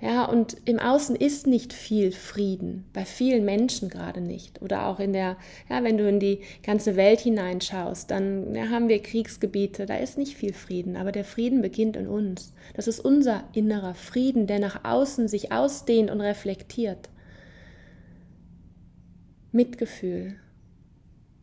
Ja, 0.05 0.27
und 0.27 0.59
im 0.67 0.79
Außen 0.79 1.17
ist 1.17 1.47
nicht 1.47 1.73
viel 1.73 2.13
Frieden, 2.13 2.85
bei 2.93 3.07
vielen 3.07 3.47
Menschen 3.47 3.89
gerade 3.89 4.21
nicht. 4.21 4.61
Oder 4.61 4.87
auch 4.87 5.01
in 5.01 5.15
der, 5.15 5.39
ja, 5.71 5.83
wenn 5.83 5.97
du 5.97 6.07
in 6.07 6.21
die 6.21 6.41
ganze 6.63 6.97
Welt 6.97 7.21
hineinschaust, 7.21 8.11
dann 8.11 8.55
ja, 8.55 8.69
haben 8.69 8.91
wir 8.91 9.01
Kriegsgebiete, 9.01 9.87
da 9.87 9.97
ist 9.97 10.19
nicht 10.19 10.37
viel 10.37 10.53
Frieden, 10.53 10.97
aber 10.97 11.11
der 11.11 11.25
Frieden 11.25 11.63
beginnt 11.63 11.97
in 11.97 12.07
uns. 12.07 12.53
Das 12.75 12.87
ist 12.87 13.01
unser 13.01 13.45
innerer 13.55 13.95
Frieden, 13.95 14.47
der 14.47 14.59
nach 14.59 14.85
außen 14.85 15.27
sich 15.27 15.53
ausdehnt 15.53 16.11
und 16.11 16.21
reflektiert. 16.21 17.09
Mitgefühl, 19.53 20.35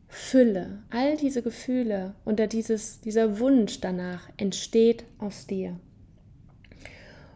Fülle, 0.07 0.83
all 0.91 1.17
diese 1.17 1.41
Gefühle 1.41 2.13
und 2.25 2.39
dieses, 2.53 3.01
dieser 3.01 3.39
Wunsch 3.39 3.81
danach 3.81 4.29
entsteht 4.37 5.03
aus 5.17 5.47
dir. 5.47 5.79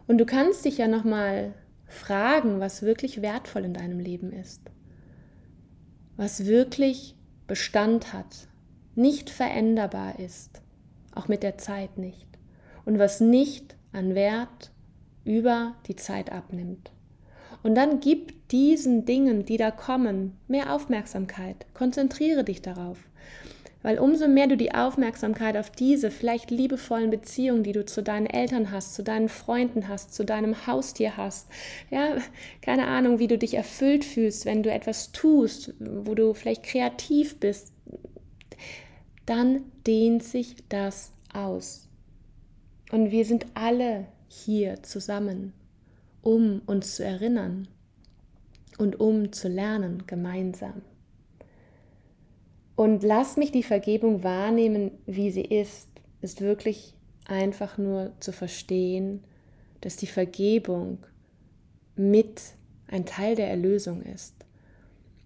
Und 0.06 0.18
du 0.18 0.26
kannst 0.26 0.64
dich 0.64 0.78
ja 0.78 0.88
nochmal 0.88 1.54
fragen, 1.86 2.60
was 2.60 2.82
wirklich 2.82 3.22
wertvoll 3.22 3.64
in 3.64 3.74
deinem 3.74 3.98
Leben 3.98 4.32
ist. 4.32 4.60
Was 6.16 6.46
wirklich 6.46 7.16
Bestand 7.46 8.12
hat, 8.12 8.48
nicht 8.94 9.30
veränderbar 9.30 10.18
ist, 10.18 10.62
auch 11.14 11.28
mit 11.28 11.42
der 11.42 11.58
Zeit 11.58 11.98
nicht. 11.98 12.26
Und 12.84 12.98
was 12.98 13.20
nicht 13.20 13.76
an 13.92 14.14
Wert 14.14 14.70
über 15.24 15.74
die 15.86 15.96
Zeit 15.96 16.30
abnimmt. 16.30 16.92
Und 17.62 17.74
dann 17.74 18.00
gib 18.00 18.48
diesen 18.48 19.04
Dingen, 19.04 19.44
die 19.44 19.56
da 19.56 19.72
kommen, 19.72 20.38
mehr 20.46 20.72
Aufmerksamkeit. 20.72 21.66
Konzentriere 21.74 22.44
dich 22.44 22.62
darauf. 22.62 23.08
Weil 23.86 24.00
umso 24.00 24.26
mehr 24.26 24.48
du 24.48 24.56
die 24.56 24.74
Aufmerksamkeit 24.74 25.56
auf 25.56 25.70
diese 25.70 26.10
vielleicht 26.10 26.50
liebevollen 26.50 27.08
Beziehungen, 27.08 27.62
die 27.62 27.70
du 27.70 27.86
zu 27.86 28.02
deinen 28.02 28.26
Eltern 28.26 28.72
hast, 28.72 28.96
zu 28.96 29.04
deinen 29.04 29.28
Freunden 29.28 29.86
hast, 29.86 30.12
zu 30.12 30.24
deinem 30.24 30.66
Haustier 30.66 31.16
hast, 31.16 31.46
ja, 31.88 32.16
keine 32.62 32.88
Ahnung, 32.88 33.20
wie 33.20 33.28
du 33.28 33.38
dich 33.38 33.54
erfüllt 33.54 34.04
fühlst, 34.04 34.44
wenn 34.44 34.64
du 34.64 34.72
etwas 34.72 35.12
tust, 35.12 35.72
wo 35.78 36.16
du 36.16 36.34
vielleicht 36.34 36.64
kreativ 36.64 37.38
bist, 37.38 37.72
dann 39.24 39.62
dehnt 39.86 40.24
sich 40.24 40.56
das 40.68 41.12
aus. 41.32 41.88
Und 42.90 43.12
wir 43.12 43.24
sind 43.24 43.46
alle 43.54 44.08
hier 44.26 44.82
zusammen, 44.82 45.52
um 46.22 46.60
uns 46.66 46.96
zu 46.96 47.04
erinnern 47.04 47.68
und 48.78 48.98
um 48.98 49.30
zu 49.30 49.46
lernen 49.46 50.08
gemeinsam. 50.08 50.82
Und 52.76 53.02
lass 53.02 53.38
mich 53.38 53.52
die 53.52 53.62
Vergebung 53.62 54.22
wahrnehmen, 54.22 54.90
wie 55.06 55.30
sie 55.30 55.44
ist, 55.44 55.88
ist 56.20 56.42
wirklich 56.42 56.94
einfach 57.26 57.78
nur 57.78 58.12
zu 58.20 58.32
verstehen, 58.32 59.24
dass 59.80 59.96
die 59.96 60.06
Vergebung 60.06 60.98
mit 61.96 62.42
ein 62.88 63.06
Teil 63.06 63.34
der 63.34 63.48
Erlösung 63.48 64.02
ist. 64.02 64.34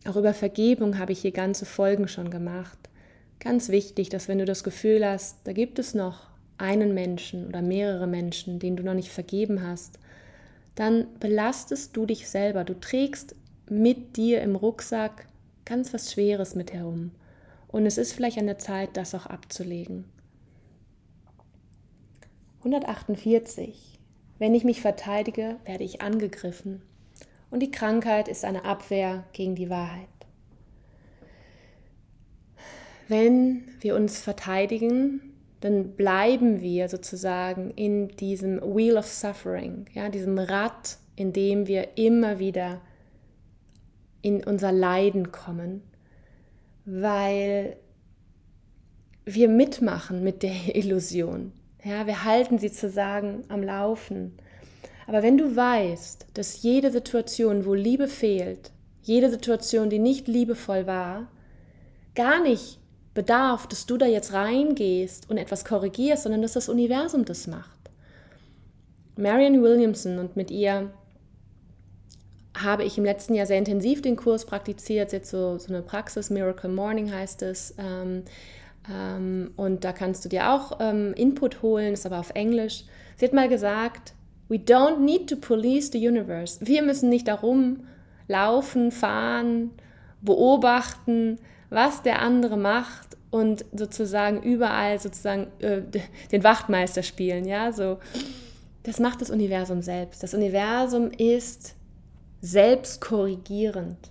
Auch 0.06 0.16
über 0.16 0.32
Vergebung 0.32 0.98
habe 0.98 1.12
ich 1.12 1.20
hier 1.20 1.32
ganze 1.32 1.66
Folgen 1.66 2.08
schon 2.08 2.30
gemacht. 2.30 2.78
Ganz 3.40 3.68
wichtig, 3.68 4.08
dass 4.08 4.28
wenn 4.28 4.38
du 4.38 4.44
das 4.44 4.64
Gefühl 4.64 5.04
hast, 5.06 5.38
da 5.44 5.52
gibt 5.52 5.78
es 5.78 5.92
noch 5.92 6.30
einen 6.56 6.94
Menschen 6.94 7.48
oder 7.48 7.62
mehrere 7.62 8.06
Menschen, 8.06 8.58
denen 8.58 8.76
du 8.76 8.82
noch 8.82 8.94
nicht 8.94 9.10
vergeben 9.10 9.66
hast, 9.66 9.98
dann 10.74 11.06
belastest 11.18 11.96
du 11.96 12.06
dich 12.06 12.28
selber. 12.28 12.64
Du 12.64 12.78
trägst 12.78 13.34
mit 13.68 14.16
dir 14.16 14.40
im 14.42 14.56
Rucksack 14.56 15.26
ganz 15.64 15.92
was 15.92 16.12
Schweres 16.12 16.54
mit 16.54 16.72
herum. 16.72 17.10
Und 17.70 17.86
es 17.86 17.98
ist 17.98 18.12
vielleicht 18.12 18.38
an 18.38 18.46
der 18.46 18.58
Zeit, 18.58 18.96
das 18.96 19.14
auch 19.14 19.26
abzulegen. 19.26 20.04
148. 22.58 23.98
Wenn 24.38 24.54
ich 24.54 24.64
mich 24.64 24.80
verteidige, 24.80 25.56
werde 25.64 25.84
ich 25.84 26.02
angegriffen. 26.02 26.82
Und 27.50 27.60
die 27.60 27.70
Krankheit 27.70 28.28
ist 28.28 28.44
eine 28.44 28.64
Abwehr 28.64 29.24
gegen 29.32 29.54
die 29.54 29.70
Wahrheit. 29.70 30.08
Wenn 33.08 33.64
wir 33.80 33.94
uns 33.94 34.20
verteidigen, 34.20 35.20
dann 35.60 35.92
bleiben 35.92 36.60
wir 36.60 36.88
sozusagen 36.88 37.70
in 37.70 38.08
diesem 38.08 38.60
Wheel 38.60 38.96
of 38.96 39.06
Suffering, 39.06 39.86
ja, 39.92 40.08
diesem 40.08 40.38
Rad, 40.38 40.96
in 41.16 41.32
dem 41.32 41.66
wir 41.66 41.98
immer 41.98 42.38
wieder 42.38 42.80
in 44.22 44.44
unser 44.44 44.72
Leiden 44.72 45.32
kommen 45.32 45.82
weil 46.90 47.76
wir 49.24 49.48
mitmachen 49.48 50.24
mit 50.24 50.42
der 50.42 50.52
Illusion. 50.74 51.52
Ja, 51.84 52.06
wir 52.06 52.24
halten 52.24 52.58
sie 52.58 52.70
zu 52.70 52.90
sagen 52.90 53.44
am 53.48 53.62
Laufen. 53.62 54.36
Aber 55.06 55.22
wenn 55.22 55.38
du 55.38 55.56
weißt, 55.56 56.26
dass 56.34 56.62
jede 56.62 56.90
Situation, 56.90 57.64
wo 57.64 57.74
Liebe 57.74 58.06
fehlt, 58.06 58.70
jede 59.02 59.30
Situation, 59.30 59.88
die 59.88 59.98
nicht 59.98 60.28
liebevoll 60.28 60.86
war, 60.86 61.28
gar 62.14 62.42
nicht 62.42 62.78
bedarf, 63.14 63.66
dass 63.66 63.86
du 63.86 63.96
da 63.96 64.06
jetzt 64.06 64.32
reingehst 64.32 65.30
und 65.30 65.38
etwas 65.38 65.64
korrigierst, 65.64 66.24
sondern 66.24 66.42
dass 66.42 66.52
das 66.52 66.68
Universum 66.68 67.24
das 67.24 67.46
macht. 67.46 67.78
Marianne 69.16 69.62
Williamson 69.62 70.18
und 70.18 70.36
mit 70.36 70.50
ihr 70.50 70.92
habe 72.62 72.84
ich 72.84 72.98
im 72.98 73.04
letzten 73.04 73.34
Jahr 73.34 73.46
sehr 73.46 73.58
intensiv 73.58 74.02
den 74.02 74.16
Kurs 74.16 74.44
praktiziert, 74.44 75.12
jetzt 75.12 75.30
so, 75.30 75.58
so 75.58 75.68
eine 75.68 75.82
Praxis, 75.82 76.30
Miracle 76.30 76.70
Morning 76.70 77.12
heißt 77.12 77.42
es. 77.42 77.74
Ähm, 77.78 78.24
ähm, 78.90 79.50
und 79.56 79.84
da 79.84 79.92
kannst 79.92 80.24
du 80.24 80.28
dir 80.28 80.52
auch 80.52 80.78
ähm, 80.80 81.12
Input 81.14 81.62
holen, 81.62 81.92
ist 81.92 82.06
aber 82.06 82.18
auf 82.18 82.30
Englisch. 82.34 82.84
Sie 83.16 83.24
hat 83.24 83.32
mal 83.32 83.48
gesagt, 83.48 84.14
we 84.48 84.56
don't 84.56 84.98
need 84.98 85.28
to 85.28 85.36
police 85.36 85.90
the 85.92 86.08
universe. 86.08 86.58
Wir 86.66 86.82
müssen 86.82 87.08
nicht 87.08 87.28
darum 87.28 87.86
laufen, 88.28 88.90
fahren, 88.90 89.70
beobachten, 90.22 91.38
was 91.68 92.02
der 92.02 92.20
andere 92.20 92.56
macht 92.56 93.16
und 93.30 93.64
sozusagen 93.72 94.42
überall 94.42 94.98
sozusagen 94.98 95.48
äh, 95.60 95.82
den 96.32 96.44
Wachtmeister 96.44 97.02
spielen, 97.02 97.46
ja, 97.46 97.72
so. 97.72 97.98
Das 98.82 98.98
macht 98.98 99.20
das 99.20 99.30
Universum 99.30 99.82
selbst. 99.82 100.22
Das 100.22 100.32
Universum 100.32 101.10
ist 101.10 101.76
selbstkorrigierend. 102.40 104.10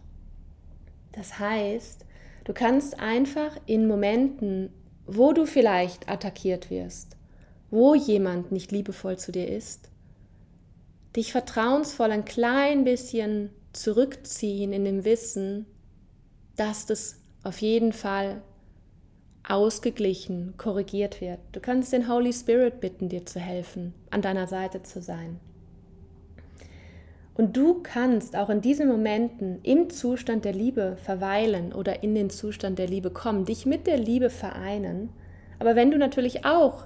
Das 1.12 1.40
heißt, 1.40 2.06
du 2.44 2.54
kannst 2.54 3.00
einfach 3.00 3.58
in 3.66 3.88
Momenten, 3.88 4.72
wo 5.06 5.34
du 5.34 5.46
vielleicht 5.46 6.08
attackiert 6.10 6.70
wirst, 6.70 7.18
wo 7.72 7.96
jemand 7.96 8.52
nicht 8.52 8.72
liebevoll 8.72 9.18
zu 9.18 9.32
dir 9.32 9.48
ist, 9.48 9.90
dich 11.16 11.32
vertrauensvoll 11.32 12.12
ein 12.12 12.26
klein 12.26 12.84
bisschen 12.84 13.50
zurückziehen 13.74 14.74
in 14.74 14.86
dem 14.86 15.06
Wissen, 15.06 15.66
dass 16.56 16.86
das 16.86 17.20
auf 17.44 17.62
jeden 17.62 17.94
Fall 17.94 18.42
ausgeglichen, 19.48 20.54
korrigiert 20.58 21.22
wird. 21.22 21.40
Du 21.54 21.60
kannst 21.60 21.92
den 21.92 22.08
Holy 22.08 22.32
Spirit 22.32 22.80
bitten, 22.80 23.10
dir 23.10 23.26
zu 23.26 23.40
helfen, 23.40 23.94
an 24.12 24.22
deiner 24.22 24.48
Seite 24.48 24.84
zu 24.84 25.02
sein. 25.02 25.40
Und 27.40 27.56
du 27.56 27.76
kannst 27.82 28.36
auch 28.36 28.50
in 28.50 28.60
diesen 28.60 28.90
Momenten 28.90 29.60
im 29.64 29.90
Zustand 29.90 30.44
der 30.44 30.52
Liebe 30.52 30.98
verweilen 31.02 31.72
oder 31.72 32.04
in 32.04 32.14
den 32.14 32.30
Zustand 32.30 32.78
der 32.78 32.90
Liebe 32.90 33.12
kommen, 33.12 33.46
dich 33.46 33.66
mit 33.66 33.88
der 33.88 33.98
Liebe 33.98 34.30
vereinen. 34.30 35.08
Aber 35.58 35.78
wenn 35.78 35.90
du 35.90 35.98
natürlich 35.98 36.44
auch 36.44 36.86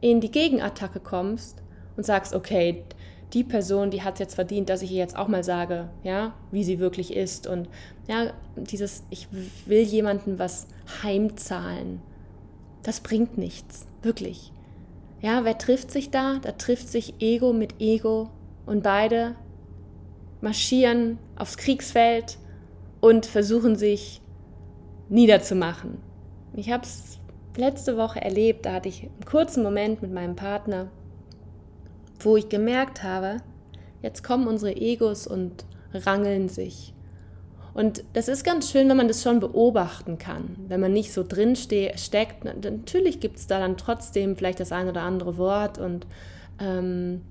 in 0.00 0.22
die 0.22 0.30
Gegenattacke 0.30 1.00
kommst 1.00 1.62
und 1.98 2.06
sagst, 2.06 2.34
okay, 2.34 2.82
die 3.34 3.44
Person, 3.44 3.90
die 3.90 4.00
hat 4.00 4.14
es 4.14 4.20
jetzt 4.20 4.36
verdient, 4.36 4.70
dass 4.70 4.80
ich 4.80 4.90
ihr 4.90 4.96
jetzt 4.96 5.18
auch 5.18 5.28
mal 5.28 5.44
sage, 5.44 5.90
ja, 6.02 6.32
wie 6.50 6.64
sie 6.64 6.78
wirklich 6.78 7.14
ist 7.14 7.46
und 7.46 7.68
ja, 8.08 8.32
dieses 8.56 9.04
ich 9.10 9.28
will 9.66 9.82
jemanden 9.82 10.38
was 10.38 10.66
heimzahlen. 11.02 12.00
Das 12.82 13.00
bringt 13.00 13.36
nichts, 13.36 13.86
wirklich. 14.00 14.50
Ja, 15.20 15.44
wer 15.44 15.58
trifft 15.58 15.90
sich 15.90 16.10
da? 16.10 16.38
Da 16.40 16.52
trifft 16.52 16.88
sich 16.88 17.20
Ego 17.20 17.52
mit 17.52 17.82
Ego 17.82 18.30
und 18.64 18.82
beide 18.82 19.34
marschieren 20.44 21.18
aufs 21.36 21.56
Kriegsfeld 21.56 22.36
und 23.00 23.24
versuchen 23.24 23.76
sich 23.76 24.20
niederzumachen. 25.08 25.98
Ich 26.54 26.70
habe 26.70 26.84
es 26.84 27.18
letzte 27.56 27.96
Woche 27.96 28.20
erlebt, 28.20 28.66
da 28.66 28.74
hatte 28.74 28.90
ich 28.90 29.04
einen 29.04 29.24
kurzen 29.24 29.62
Moment 29.62 30.02
mit 30.02 30.12
meinem 30.12 30.36
Partner, 30.36 30.90
wo 32.20 32.36
ich 32.36 32.48
gemerkt 32.48 33.02
habe, 33.02 33.38
jetzt 34.02 34.22
kommen 34.22 34.46
unsere 34.46 34.76
Egos 34.76 35.26
und 35.26 35.64
rangeln 35.94 36.48
sich. 36.48 36.92
Und 37.72 38.04
das 38.12 38.28
ist 38.28 38.44
ganz 38.44 38.70
schön, 38.70 38.88
wenn 38.88 38.98
man 38.98 39.08
das 39.08 39.22
schon 39.22 39.40
beobachten 39.40 40.18
kann, 40.18 40.56
wenn 40.68 40.80
man 40.80 40.92
nicht 40.92 41.12
so 41.12 41.24
drin 41.24 41.56
steckt. 41.56 42.44
Natürlich 42.44 43.18
gibt 43.18 43.38
es 43.38 43.46
da 43.46 43.58
dann 43.58 43.78
trotzdem 43.78 44.36
vielleicht 44.36 44.60
das 44.60 44.72
ein 44.72 44.88
oder 44.88 45.02
andere 45.02 45.38
Wort 45.38 45.78
und 45.78 46.06
ähm, 46.60 47.22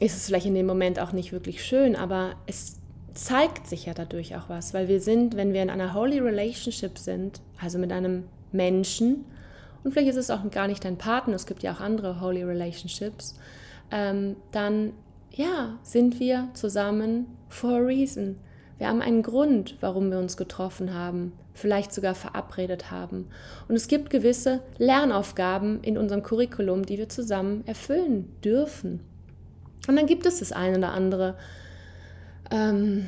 ist 0.00 0.16
es 0.16 0.26
vielleicht 0.26 0.46
in 0.46 0.54
dem 0.54 0.66
Moment 0.66 0.98
auch 0.98 1.12
nicht 1.12 1.32
wirklich 1.32 1.64
schön, 1.64 1.96
aber 1.96 2.34
es 2.46 2.78
zeigt 3.14 3.66
sich 3.66 3.86
ja 3.86 3.94
dadurch 3.94 4.36
auch 4.36 4.48
was, 4.48 4.74
weil 4.74 4.88
wir 4.88 5.00
sind, 5.00 5.36
wenn 5.36 5.52
wir 5.52 5.62
in 5.62 5.70
einer 5.70 5.94
Holy 5.94 6.18
Relationship 6.18 6.98
sind, 6.98 7.40
also 7.60 7.78
mit 7.78 7.92
einem 7.92 8.24
Menschen, 8.52 9.24
und 9.84 9.92
vielleicht 9.92 10.10
ist 10.10 10.16
es 10.16 10.30
auch 10.30 10.48
gar 10.50 10.68
nicht 10.68 10.84
dein 10.84 10.96
Partner, 10.96 11.34
es 11.34 11.46
gibt 11.46 11.62
ja 11.62 11.72
auch 11.72 11.80
andere 11.80 12.20
Holy 12.20 12.42
Relationships, 12.42 13.38
ähm, 13.90 14.36
dann 14.52 14.92
ja, 15.30 15.78
sind 15.82 16.20
wir 16.20 16.48
zusammen 16.54 17.26
for 17.48 17.72
a 17.72 17.78
reason. 17.78 18.36
Wir 18.78 18.88
haben 18.88 19.02
einen 19.02 19.22
Grund, 19.22 19.76
warum 19.80 20.10
wir 20.10 20.18
uns 20.18 20.36
getroffen 20.36 20.92
haben, 20.94 21.32
vielleicht 21.54 21.92
sogar 21.92 22.14
verabredet 22.14 22.90
haben. 22.90 23.28
Und 23.68 23.76
es 23.76 23.88
gibt 23.88 24.10
gewisse 24.10 24.60
Lernaufgaben 24.78 25.82
in 25.82 25.98
unserem 25.98 26.22
Curriculum, 26.22 26.84
die 26.84 26.98
wir 26.98 27.08
zusammen 27.08 27.62
erfüllen 27.66 28.32
dürfen. 28.42 29.00
Und 29.88 29.96
dann 29.96 30.06
gibt 30.06 30.26
es 30.26 30.38
das 30.38 30.52
eine 30.52 30.78
oder 30.78 30.92
andere 30.92 31.36
ähm, 32.50 33.06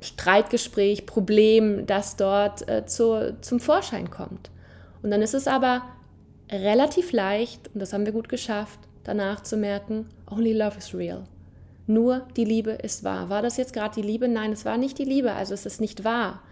Streitgespräch, 0.00 1.06
Problem, 1.06 1.86
das 1.86 2.16
dort 2.16 2.68
äh, 2.68 2.86
zu, 2.86 3.36
zum 3.40 3.60
Vorschein 3.60 4.10
kommt. 4.10 4.50
Und 5.02 5.10
dann 5.10 5.22
ist 5.22 5.34
es 5.34 5.48
aber 5.48 5.82
relativ 6.50 7.12
leicht, 7.12 7.70
und 7.74 7.80
das 7.80 7.92
haben 7.92 8.06
wir 8.06 8.12
gut 8.12 8.28
geschafft, 8.28 8.78
danach 9.04 9.42
zu 9.42 9.56
merken, 9.56 10.08
only 10.30 10.52
love 10.52 10.78
is 10.78 10.94
real. 10.94 11.24
Nur 11.86 12.26
die 12.36 12.44
Liebe 12.44 12.70
ist 12.70 13.02
wahr. 13.02 13.28
War 13.28 13.42
das 13.42 13.56
jetzt 13.56 13.72
gerade 13.72 13.96
die 13.96 14.06
Liebe? 14.06 14.28
Nein, 14.28 14.52
es 14.52 14.64
war 14.64 14.78
nicht 14.78 14.98
die 14.98 15.04
Liebe, 15.04 15.32
also 15.32 15.52
es 15.52 15.66
ist 15.66 15.80
nicht 15.80 16.04
wahr. 16.04 16.42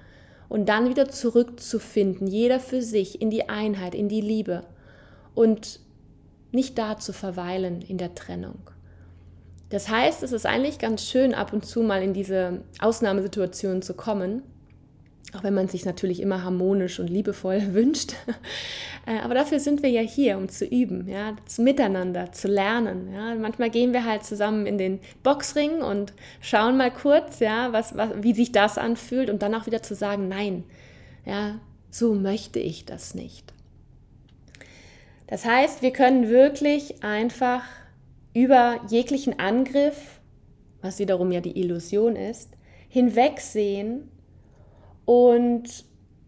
Und 0.49 0.69
dann 0.69 0.89
wieder 0.89 1.09
zurückzufinden, 1.09 2.27
jeder 2.27 2.59
für 2.59 2.83
sich, 2.83 3.23
in 3.23 3.31
die 3.31 3.49
Einheit, 3.49 3.95
in 3.95 4.09
die 4.09 4.21
Liebe 4.21 4.65
und 5.35 5.79
nicht 6.53 6.79
da 6.79 6.99
zu 6.99 7.13
verweilen 7.13 7.83
in 7.83 7.99
der 7.99 8.15
Trennung. 8.15 8.71
Das 9.71 9.89
heißt, 9.89 10.23
es 10.23 10.33
ist 10.33 10.47
eigentlich 10.47 10.79
ganz 10.79 11.07
schön, 11.07 11.33
ab 11.33 11.53
und 11.53 11.65
zu 11.65 11.83
mal 11.83 12.03
in 12.03 12.13
diese 12.13 12.63
Ausnahmesituation 12.81 13.83
zu 13.83 13.95
kommen, 13.95 14.43
auch 15.33 15.45
wenn 15.45 15.55
man 15.55 15.69
sich 15.69 15.85
natürlich 15.85 16.21
immer 16.21 16.43
harmonisch 16.43 16.99
und 16.99 17.09
liebevoll 17.09 17.63
wünscht. 17.73 18.15
Äh, 19.07 19.21
aber 19.21 19.35
dafür 19.35 19.61
sind 19.61 19.83
wir 19.83 19.89
ja 19.89 20.03
hier, 20.03 20.37
um 20.37 20.49
zu 20.49 20.67
üben, 20.67 21.09
ja, 21.09 21.35
miteinander 21.57 22.33
zu 22.33 22.49
lernen. 22.49 23.13
Ja. 23.15 23.35
Manchmal 23.35 23.71
gehen 23.71 23.93
wir 23.93 24.05
halt 24.05 24.25
zusammen 24.25 24.67
in 24.67 24.77
den 24.77 24.99
Boxring 25.23 25.81
und 25.81 26.13
schauen 26.41 26.77
mal 26.77 26.91
kurz, 26.91 27.39
ja, 27.39 27.73
was, 27.73 27.97
was, 27.97 28.11
wie 28.21 28.35
sich 28.35 28.53
das 28.53 28.77
anfühlt 28.77 29.31
und 29.31 29.41
dann 29.41 29.55
auch 29.55 29.67
wieder 29.67 29.83
zu 29.83 29.95
sagen, 29.95 30.29
nein, 30.29 30.65
ja, 31.25 31.61
so 31.91 32.15
möchte 32.15 32.59
ich 32.59 32.85
das 32.85 33.15
nicht. 33.15 33.55
Das 35.31 35.45
heißt, 35.45 35.81
wir 35.81 35.93
können 35.93 36.29
wirklich 36.29 37.05
einfach 37.05 37.63
über 38.35 38.81
jeglichen 38.89 39.39
Angriff, 39.39 40.21
was 40.83 40.99
wiederum 40.99 41.31
ja 41.31 41.41
die 41.41 41.59
Illusion 41.59 42.17
ist, 42.17 42.51
hinwegsehen 42.89 44.11
und 45.05 45.85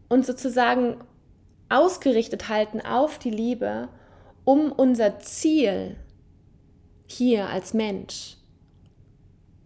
uns 0.08 0.26
sozusagen 0.26 0.98
ausgerichtet 1.68 2.48
halten 2.48 2.80
auf 2.80 3.18
die 3.18 3.30
Liebe, 3.30 3.88
um 4.44 4.70
unser 4.70 5.18
Ziel 5.18 5.96
hier 7.06 7.48
als 7.48 7.74
Mensch 7.74 8.36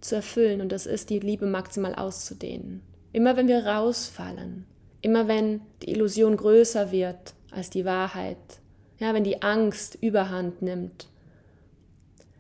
zu 0.01 0.15
erfüllen 0.17 0.63
und 0.63 0.73
das 0.73 0.87
ist 0.87 1.11
die 1.11 1.19
Liebe 1.19 1.47
maximal 1.47 1.95
auszudehnen. 1.95 2.81
Immer 3.13 3.37
wenn 3.37 3.49
wir 3.49 3.67
rausfallen, 3.67 4.67
immer 5.03 5.29
wenn 5.29 5.61
die 5.83 5.91
Illusion 5.91 6.37
größer 6.37 6.91
wird 6.91 7.35
als 7.51 7.71
die 7.71 7.85
Wahrheit, 7.85 8.61
ja, 8.99 9.13
wenn 9.15 9.25
die 9.25 9.43
Angst 9.43 9.99
überhand 10.01 10.63
nimmt, 10.63 11.09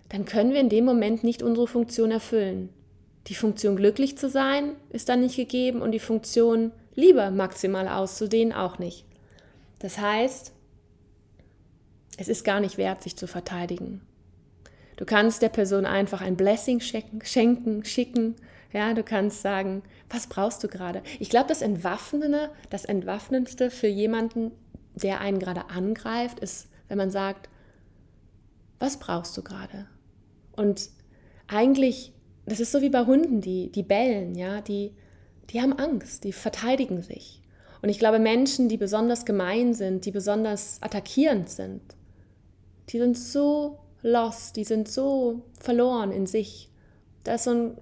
dann 0.08 0.24
können 0.24 0.52
wir 0.52 0.60
in 0.60 0.68
dem 0.68 0.84
Moment 0.84 1.24
nicht 1.24 1.42
unsere 1.42 1.66
Funktion 1.66 2.10
erfüllen. 2.10 2.70
Die 3.26 3.34
Funktion 3.34 3.76
glücklich 3.76 4.16
zu 4.16 4.28
sein 4.28 4.72
ist 4.90 5.08
dann 5.08 5.20
nicht 5.20 5.36
gegeben 5.36 5.82
und 5.82 5.92
die 5.92 5.98
Funktion 5.98 6.72
Liebe 6.94 7.30
maximal 7.30 7.88
auszudehnen 7.88 8.54
auch 8.54 8.78
nicht. 8.78 9.04
Das 9.80 9.98
heißt, 9.98 10.52
es 12.16 12.28
ist 12.28 12.44
gar 12.44 12.60
nicht 12.60 12.78
wert, 12.78 13.02
sich 13.02 13.16
zu 13.16 13.26
verteidigen. 13.26 14.00
Du 14.96 15.04
kannst 15.04 15.42
der 15.42 15.50
Person 15.50 15.84
einfach 15.84 16.22
ein 16.22 16.36
Blessing 16.36 16.80
schenken, 16.80 17.84
schicken. 17.84 18.36
Ja, 18.72 18.94
du 18.94 19.02
kannst 19.02 19.42
sagen, 19.42 19.82
was 20.08 20.26
brauchst 20.26 20.64
du 20.64 20.68
gerade? 20.68 21.02
Ich 21.18 21.28
glaube, 21.28 21.48
das 21.48 21.60
Entwaffnende, 21.60 22.50
das 22.70 22.86
Entwaffnendste 22.86 23.70
für 23.70 23.88
jemanden, 23.88 24.52
der 24.96 25.20
einen 25.20 25.38
gerade 25.38 25.70
angreift, 25.70 26.40
ist, 26.40 26.68
wenn 26.88 26.98
man 26.98 27.10
sagt, 27.10 27.48
was 28.78 28.98
brauchst 28.98 29.36
du 29.36 29.42
gerade? 29.42 29.86
Und 30.56 30.90
eigentlich, 31.46 32.12
das 32.46 32.60
ist 32.60 32.72
so 32.72 32.80
wie 32.80 32.90
bei 32.90 33.04
Hunden, 33.04 33.40
die, 33.40 33.70
die 33.70 33.82
bellen, 33.82 34.34
ja, 34.34 34.60
die, 34.60 34.92
die 35.50 35.60
haben 35.60 35.78
Angst, 35.78 36.24
die 36.24 36.32
verteidigen 36.32 37.02
sich. 37.02 37.42
Und 37.82 37.88
ich 37.88 37.98
glaube, 37.98 38.18
Menschen, 38.18 38.68
die 38.68 38.78
besonders 38.78 39.24
gemein 39.24 39.74
sind, 39.74 40.06
die 40.06 40.10
besonders 40.10 40.78
attackierend 40.82 41.48
sind, 41.48 41.82
die 42.88 42.98
sind 42.98 43.18
so 43.18 43.78
lost, 44.02 44.56
die 44.56 44.64
sind 44.64 44.88
so 44.88 45.42
verloren 45.60 46.10
in 46.10 46.26
sich. 46.26 46.70
Da 47.24 47.34
ist 47.34 47.44
so 47.44 47.50
ein 47.50 47.78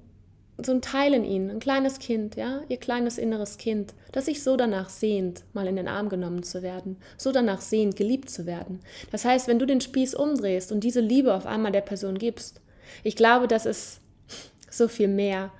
so 0.63 0.73
ein 0.73 0.83
Teil 0.83 1.15
in 1.15 1.25
ihnen, 1.25 1.51
ein 1.51 1.59
kleines 1.59 1.99
Kind, 1.99 2.37
ja, 2.37 2.61
ihr 2.69 2.77
kleines 2.77 3.19
inneres 3.19 3.59
Kind, 3.59 3.95
das 4.13 4.27
sich 4.27 4.43
so 4.43 4.57
danach 4.57 4.89
sehnt, 4.89 5.43
mal 5.53 5.67
in 5.67 5.77
den 5.77 5.89
Arm 5.89 6.09
genommen 6.09 6.45
zu 6.45 6.63
werden, 6.63 6.97
so 7.17 7.33
danach 7.33 7.61
sehnt, 7.61 7.97
geliebt 7.97 8.31
zu 8.31 8.47
werden. 8.47 8.81
Das 9.11 9.25
heißt, 9.25 9.49
wenn 9.49 9.59
du 9.59 9.67
den 9.67 9.81
Spieß 9.81 10.15
umdrehst 10.15 10.71
und 10.71 10.85
diese 10.85 11.01
Liebe 11.01 11.35
auf 11.35 11.47
einmal 11.47 11.73
der 11.73 11.81
Person 11.81 12.19
gibst, 12.19 12.61
ich 13.03 13.17
glaube, 13.17 13.49
das 13.49 13.67
ist 13.67 14.01
so 14.71 14.87
viel 14.87 15.09
mehr, 15.09 15.51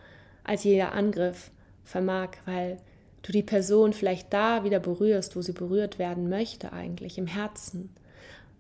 als 0.45 0.63
jeder 0.63 0.93
Angriff 0.93 1.51
vermag, 1.85 2.31
weil 2.45 2.79
du 3.23 3.33
die 3.33 3.43
Person 3.43 3.93
vielleicht 3.93 4.33
da 4.33 4.63
wieder 4.63 4.79
berührst, 4.79 5.35
wo 5.35 5.43
sie 5.43 5.53
berührt 5.53 5.99
werden 5.99 6.29
möchte 6.29 6.73
eigentlich, 6.73 7.19
im 7.19 7.27
Herzen, 7.27 7.91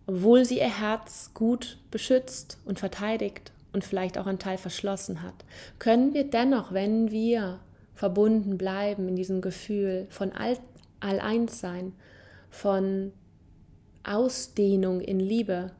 obwohl 0.06 0.44
sie 0.44 0.58
ihr 0.58 0.80
Herz 0.80 1.30
gut 1.34 1.78
beschützt 1.90 2.58
und 2.64 2.78
verteidigt 2.78 3.52
und 3.74 3.84
vielleicht 3.84 4.16
auch 4.16 4.26
ein 4.26 4.38
Teil 4.38 4.56
verschlossen 4.56 5.22
hat, 5.22 5.44
können 5.78 6.14
wir 6.14 6.30
dennoch, 6.30 6.72
wenn 6.72 7.10
wir 7.10 7.60
verbunden 7.94 8.56
bleiben 8.56 9.08
in 9.08 9.16
diesem 9.16 9.40
Gefühl 9.40 10.06
von 10.10 10.32
All 10.32 10.56
All-Eins-Sein, 11.00 11.92
von 12.48 13.12
Ausdehnung 14.04 15.02
in 15.02 15.20
Liebe, 15.20 15.72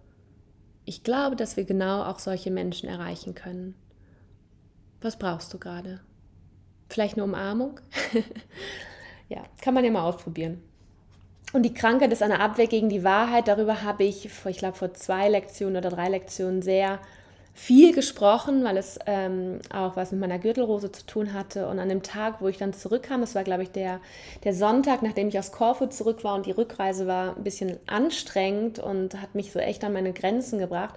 ich 0.84 1.02
glaube, 1.02 1.34
dass 1.34 1.56
wir 1.56 1.64
genau 1.64 2.02
auch 2.02 2.18
solche 2.18 2.50
Menschen 2.50 2.90
erreichen 2.90 3.34
können. 3.34 3.74
Was 5.00 5.18
brauchst 5.18 5.54
du 5.54 5.58
gerade? 5.58 6.00
Vielleicht 6.90 7.14
eine 7.14 7.24
Umarmung? 7.24 7.80
ja, 9.30 9.44
kann 9.62 9.72
man 9.72 9.84
ja 9.84 9.90
mal 9.90 10.02
ausprobieren. 10.02 10.60
Und 11.54 11.62
die 11.62 11.72
Krankheit 11.72 12.12
ist 12.12 12.22
eine 12.22 12.40
Abwehr 12.40 12.66
gegen 12.66 12.90
die 12.90 13.04
Wahrheit. 13.04 13.48
Darüber 13.48 13.82
habe 13.82 14.04
ich, 14.04 14.30
vor, 14.30 14.50
ich 14.50 14.58
glaube, 14.58 14.76
vor 14.76 14.92
zwei 14.92 15.28
Lektionen 15.30 15.76
oder 15.76 15.88
drei 15.88 16.10
Lektionen 16.10 16.60
sehr 16.60 17.00
viel 17.56 17.94
gesprochen, 17.94 18.64
weil 18.64 18.76
es 18.76 18.98
ähm, 19.06 19.60
auch 19.72 19.94
was 19.94 20.10
mit 20.10 20.20
meiner 20.20 20.40
Gürtelrose 20.40 20.90
zu 20.90 21.06
tun 21.06 21.32
hatte. 21.32 21.68
Und 21.68 21.78
an 21.78 21.88
dem 21.88 22.02
Tag, 22.02 22.40
wo 22.40 22.48
ich 22.48 22.58
dann 22.58 22.72
zurückkam, 22.72 23.20
das 23.20 23.36
war, 23.36 23.44
glaube 23.44 23.62
ich, 23.62 23.70
der, 23.70 24.00
der 24.42 24.52
Sonntag, 24.52 25.02
nachdem 25.02 25.28
ich 25.28 25.38
aus 25.38 25.52
Korfu 25.52 25.86
zurück 25.86 26.24
war 26.24 26.34
und 26.34 26.46
die 26.46 26.50
Rückreise 26.50 27.06
war 27.06 27.36
ein 27.36 27.44
bisschen 27.44 27.78
anstrengend 27.86 28.80
und 28.80 29.22
hat 29.22 29.36
mich 29.36 29.52
so 29.52 29.60
echt 29.60 29.84
an 29.84 29.92
meine 29.92 30.12
Grenzen 30.12 30.58
gebracht, 30.58 30.96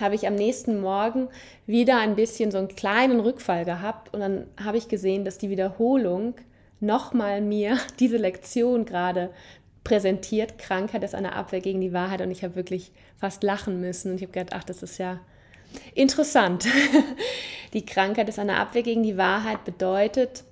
habe 0.00 0.14
ich 0.14 0.26
am 0.26 0.34
nächsten 0.34 0.80
Morgen 0.80 1.28
wieder 1.66 1.98
ein 1.98 2.16
bisschen 2.16 2.50
so 2.50 2.56
einen 2.56 2.68
kleinen 2.68 3.20
Rückfall 3.20 3.66
gehabt. 3.66 4.14
Und 4.14 4.20
dann 4.20 4.46
habe 4.62 4.78
ich 4.78 4.88
gesehen, 4.88 5.26
dass 5.26 5.36
die 5.36 5.50
Wiederholung 5.50 6.34
nochmal 6.80 7.42
mir 7.42 7.76
diese 8.00 8.16
Lektion 8.16 8.86
gerade 8.86 9.28
präsentiert. 9.84 10.56
Krankheit 10.56 11.04
ist 11.04 11.14
eine 11.14 11.34
Abwehr 11.34 11.60
gegen 11.60 11.82
die 11.82 11.92
Wahrheit. 11.92 12.22
Und 12.22 12.30
ich 12.30 12.44
habe 12.44 12.56
wirklich 12.56 12.92
fast 13.18 13.42
lachen 13.42 13.78
müssen. 13.78 14.12
Und 14.12 14.16
ich 14.16 14.22
habe 14.22 14.32
gedacht, 14.32 14.58
ach, 14.58 14.64
das 14.64 14.82
ist 14.82 14.96
ja 14.96 15.20
Interessant. 15.94 16.66
Die 17.72 17.84
Krankheit 17.84 18.28
ist 18.28 18.38
eine 18.38 18.56
Abwehr 18.56 18.82
gegen 18.82 19.02
die 19.02 19.18
Wahrheit 19.18 19.64
bedeutet, 19.64 20.44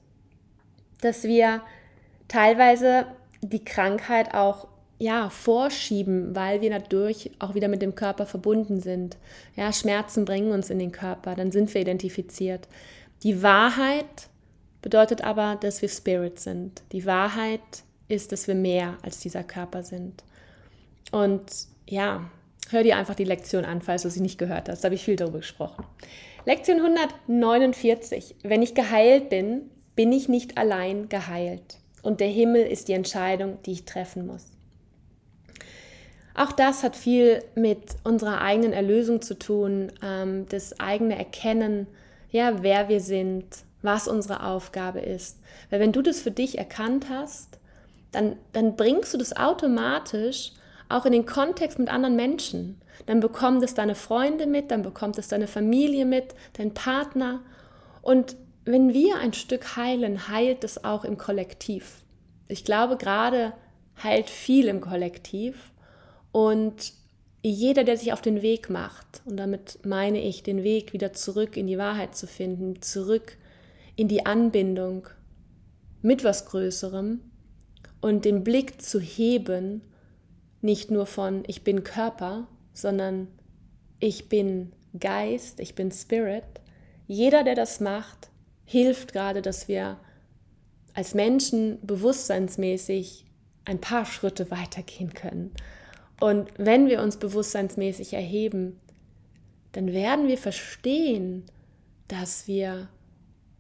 dass 1.00 1.24
wir 1.24 1.62
teilweise 2.28 3.06
die 3.40 3.64
Krankheit 3.64 4.34
auch 4.34 4.68
ja, 4.98 5.28
vorschieben, 5.30 6.34
weil 6.34 6.60
wir 6.60 6.70
dadurch 6.70 7.30
auch 7.38 7.54
wieder 7.54 7.68
mit 7.68 7.82
dem 7.82 7.94
Körper 7.94 8.26
verbunden 8.26 8.80
sind. 8.80 9.16
Ja, 9.54 9.72
Schmerzen 9.72 10.24
bringen 10.24 10.52
uns 10.52 10.70
in 10.70 10.78
den 10.78 10.92
Körper, 10.92 11.34
dann 11.34 11.52
sind 11.52 11.72
wir 11.74 11.80
identifiziert. 11.80 12.68
Die 13.22 13.42
Wahrheit 13.42 14.28
bedeutet 14.82 15.22
aber, 15.22 15.56
dass 15.60 15.82
wir 15.82 15.88
Spirit 15.88 16.38
sind. 16.38 16.82
Die 16.92 17.06
Wahrheit 17.06 17.60
ist, 18.08 18.32
dass 18.32 18.46
wir 18.46 18.54
mehr 18.54 18.96
als 19.02 19.20
dieser 19.20 19.42
Körper 19.42 19.82
sind. 19.82 20.22
Und 21.12 21.42
ja, 21.86 22.30
Hör 22.70 22.82
dir 22.82 22.96
einfach 22.96 23.14
die 23.14 23.24
Lektion 23.24 23.64
an, 23.64 23.80
falls 23.80 24.02
du 24.02 24.10
sie 24.10 24.20
nicht 24.20 24.38
gehört 24.38 24.68
hast. 24.68 24.82
Da 24.82 24.86
habe 24.86 24.96
ich 24.96 25.04
viel 25.04 25.16
darüber 25.16 25.38
gesprochen. 25.38 25.84
Lektion 26.44 26.78
149. 26.78 28.36
Wenn 28.42 28.62
ich 28.62 28.74
geheilt 28.74 29.28
bin, 29.30 29.70
bin 29.94 30.12
ich 30.12 30.28
nicht 30.28 30.58
allein 30.58 31.08
geheilt. 31.08 31.78
Und 32.02 32.20
der 32.20 32.28
Himmel 32.28 32.62
ist 32.62 32.88
die 32.88 32.92
Entscheidung, 32.92 33.58
die 33.64 33.72
ich 33.72 33.84
treffen 33.84 34.26
muss. 34.26 34.46
Auch 36.34 36.52
das 36.52 36.82
hat 36.82 36.96
viel 36.96 37.42
mit 37.54 37.96
unserer 38.04 38.42
eigenen 38.42 38.72
Erlösung 38.72 39.22
zu 39.22 39.38
tun, 39.38 39.90
ähm, 40.02 40.46
das 40.48 40.78
eigene 40.78 41.16
Erkennen, 41.16 41.86
ja, 42.30 42.62
wer 42.62 42.90
wir 42.90 43.00
sind, 43.00 43.46
was 43.80 44.06
unsere 44.06 44.44
Aufgabe 44.44 45.00
ist. 45.00 45.38
Weil 45.70 45.80
wenn 45.80 45.92
du 45.92 46.02
das 46.02 46.20
für 46.20 46.30
dich 46.30 46.58
erkannt 46.58 47.06
hast, 47.08 47.58
dann, 48.12 48.36
dann 48.52 48.76
bringst 48.76 49.14
du 49.14 49.18
das 49.18 49.36
automatisch 49.36 50.52
auch 50.88 51.06
in 51.06 51.12
den 51.12 51.26
Kontext 51.26 51.78
mit 51.78 51.88
anderen 51.88 52.16
Menschen. 52.16 52.80
Dann 53.06 53.20
bekommt 53.20 53.62
es 53.62 53.74
deine 53.74 53.94
Freunde 53.94 54.46
mit, 54.46 54.70
dann 54.70 54.82
bekommt 54.82 55.18
es 55.18 55.28
deine 55.28 55.46
Familie 55.46 56.04
mit, 56.04 56.34
dein 56.54 56.74
Partner. 56.74 57.40
Und 58.02 58.36
wenn 58.64 58.92
wir 58.92 59.16
ein 59.18 59.32
Stück 59.32 59.76
heilen, 59.76 60.28
heilt 60.28 60.64
es 60.64 60.84
auch 60.84 61.04
im 61.04 61.18
Kollektiv. 61.18 62.02
Ich 62.48 62.64
glaube, 62.64 62.96
gerade 62.96 63.52
heilt 64.02 64.30
viel 64.30 64.66
im 64.66 64.80
Kollektiv. 64.80 65.72
Und 66.32 66.92
jeder, 67.42 67.84
der 67.84 67.96
sich 67.96 68.12
auf 68.12 68.20
den 68.20 68.42
Weg 68.42 68.70
macht, 68.70 69.22
und 69.24 69.36
damit 69.36 69.78
meine 69.84 70.20
ich 70.20 70.42
den 70.42 70.62
Weg 70.62 70.92
wieder 70.92 71.12
zurück 71.12 71.56
in 71.56 71.66
die 71.66 71.78
Wahrheit 71.78 72.16
zu 72.16 72.26
finden, 72.26 72.82
zurück 72.82 73.36
in 73.94 74.08
die 74.08 74.26
Anbindung 74.26 75.08
mit 76.02 76.24
was 76.24 76.46
Größerem 76.46 77.20
und 78.00 78.24
den 78.24 78.44
Blick 78.44 78.82
zu 78.82 79.00
heben, 79.00 79.80
nicht 80.66 80.90
nur 80.90 81.06
von 81.06 81.44
ich 81.46 81.64
bin 81.64 81.82
Körper, 81.82 82.46
sondern 82.74 83.28
ich 83.98 84.28
bin 84.28 84.72
Geist, 84.98 85.60
ich 85.60 85.74
bin 85.74 85.90
Spirit. 85.90 86.44
Jeder, 87.06 87.44
der 87.44 87.54
das 87.54 87.80
macht, 87.80 88.30
hilft 88.66 89.14
gerade, 89.14 89.40
dass 89.40 89.68
wir 89.68 89.98
als 90.92 91.14
Menschen 91.14 91.78
bewusstseinsmäßig 91.86 93.24
ein 93.64 93.80
paar 93.80 94.04
Schritte 94.04 94.50
weitergehen 94.50 95.14
können. 95.14 95.52
Und 96.20 96.48
wenn 96.56 96.88
wir 96.88 97.02
uns 97.02 97.16
bewusstseinsmäßig 97.18 98.14
erheben, 98.14 98.80
dann 99.72 99.92
werden 99.92 100.26
wir 100.28 100.38
verstehen, 100.38 101.44
dass 102.08 102.46
wir 102.46 102.88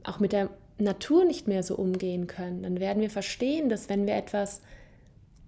auch 0.02 0.18
mit 0.18 0.32
der 0.32 0.50
Natur 0.78 1.24
nicht 1.24 1.46
mehr 1.46 1.62
so 1.62 1.76
umgehen 1.76 2.26
können. 2.26 2.62
Dann 2.62 2.80
werden 2.80 3.02
wir 3.02 3.10
verstehen, 3.10 3.68
dass 3.68 3.88
wenn 3.88 4.06
wir 4.06 4.14
etwas 4.14 4.62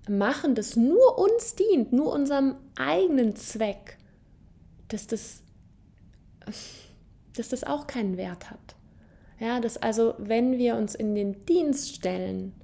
machen, 0.08 0.54
das 0.54 0.76
nur 0.76 1.18
uns 1.18 1.54
dient, 1.54 1.92
nur 1.92 2.12
unserem 2.12 2.56
eigenen 2.76 3.36
Zweck, 3.36 3.98
dass 4.88 5.06
das, 5.06 5.42
dass 7.36 7.48
das 7.48 7.64
auch 7.64 7.86
keinen 7.86 8.16
Wert 8.16 8.50
hat. 8.50 8.76
Ja, 9.40 9.60
dass 9.60 9.76
also, 9.76 10.14
wenn 10.18 10.58
wir 10.58 10.76
uns 10.76 10.94
in 10.94 11.14
den 11.14 11.44
Dienst 11.46 11.94
stellen 11.94 12.54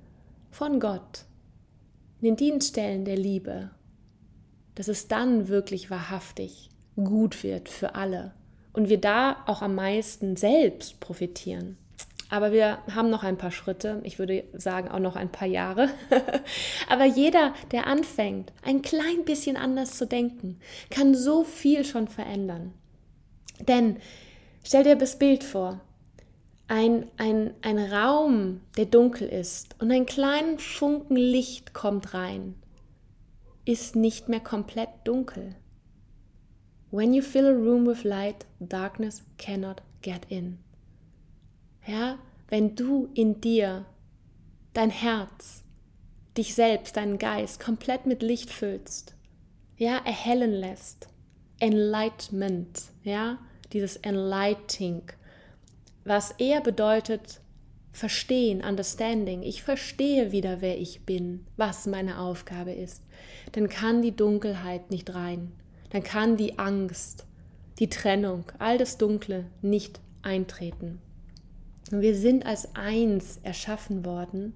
von 0.51 0.81
Gott, 0.81 1.25
in 2.21 2.27
den 2.27 2.37
Dienst 2.37 2.71
stellen 2.71 3.05
der 3.05 3.17
Liebe, 3.17 3.71
dass 4.75 4.89
es 4.89 5.07
dann 5.07 5.49
wirklich 5.49 5.91
wahrhaftig 5.91 6.71
gut 6.97 7.43
wird 7.45 7.69
für 7.69 7.95
alle 7.95 8.35
und 8.73 8.89
wir 8.89 9.01
da 9.01 9.45
auch 9.47 9.63
am 9.63 9.75
meisten 9.75 10.37
selbst 10.37 11.01
profitieren. 11.01 11.77
Aber 12.31 12.53
wir 12.53 12.79
haben 12.95 13.11
noch 13.11 13.23
ein 13.23 13.37
paar 13.37 13.51
Schritte, 13.51 14.01
ich 14.03 14.19
würde 14.19 14.45
sagen 14.55 14.89
auch 14.89 14.99
noch 14.99 15.17
ein 15.17 15.31
paar 15.31 15.49
Jahre. 15.49 15.91
Aber 16.89 17.05
jeder, 17.05 17.55
der 17.71 17.87
anfängt, 17.87 18.53
ein 18.63 18.83
klein 18.83 19.25
bisschen 19.25 19.57
anders 19.57 19.97
zu 19.99 20.07
denken, 20.07 20.59
kann 20.91 21.15
so 21.15 21.45
viel 21.45 21.85
schon 21.85 22.09
verändern. 22.09 22.73
Denn 23.69 23.99
stell 24.65 24.85
dir 24.85 24.97
das 24.97 25.19
Bild 25.19 25.45
vor, 25.45 25.81
ein, 26.67 27.11
ein, 27.19 27.53
ein 27.61 27.79
Raum, 27.79 28.61
der 28.77 28.87
dunkel 28.87 29.29
ist 29.29 29.77
und 29.81 29.93
ein 29.93 30.07
kleinen 30.07 30.59
Funken 30.59 31.17
Licht 31.17 31.75
kommt 31.75 32.15
rein, 32.15 32.55
ist 33.67 33.97
nicht 33.97 34.29
mehr 34.29 34.41
komplett 34.41 34.89
dunkel. 35.05 35.55
When 36.91 37.13
you 37.13 37.23
fill 37.23 37.47
a 37.47 37.51
room 37.51 37.87
with 37.87 38.05
light, 38.05 38.47
darkness 38.61 39.23
cannot 39.37 39.83
get 40.01 40.27
in. 40.29 40.59
Ja, 41.87 42.19
wenn 42.49 42.77
du 42.77 43.09
in 43.15 43.41
dir 43.41 43.85
dein 44.73 44.91
Herz, 44.91 45.63
dich 46.37 46.55
selbst, 46.55 46.97
deinen 46.97 47.19
Geist 47.19 47.61
komplett 47.61 48.07
mit 48.07 48.23
Licht 48.23 48.51
füllst, 48.51 49.15
ja, 49.77 49.99
erhellen 49.99 50.53
lässt, 50.53 51.09
Enlightenment, 51.61 52.85
ja, 53.03 53.39
dieses 53.73 53.97
Enlighting, 53.97 55.03
was 56.05 56.33
eher 56.33 56.61
bedeutet 56.61 57.41
Verstehen, 57.95 58.61
Understanding. 58.61 59.45
Ich 59.45 59.63
verstehe 59.63 60.33
wieder, 60.33 60.61
wer 60.61 60.77
ich 60.81 61.07
bin, 61.07 61.47
was 61.57 61.87
meine 61.87 62.19
Aufgabe 62.19 62.73
ist. 62.73 63.05
Dann 63.53 63.69
kann 63.69 64.03
die 64.03 64.17
Dunkelheit 64.17 64.91
nicht 64.91 65.15
rein. 65.15 65.53
Dann 65.91 66.03
kann 66.03 66.37
die 66.37 66.59
Angst, 66.59 67.25
die 67.79 67.89
Trennung, 67.89 68.47
all 68.59 68.79
das 68.79 68.99
Dunkle 68.99 69.45
nicht 69.63 70.01
eintreten. 70.23 71.01
Und 71.95 72.03
wir 72.03 72.17
sind 72.17 72.45
als 72.45 72.75
eins 72.75 73.39
erschaffen 73.45 74.05
worden. 74.05 74.53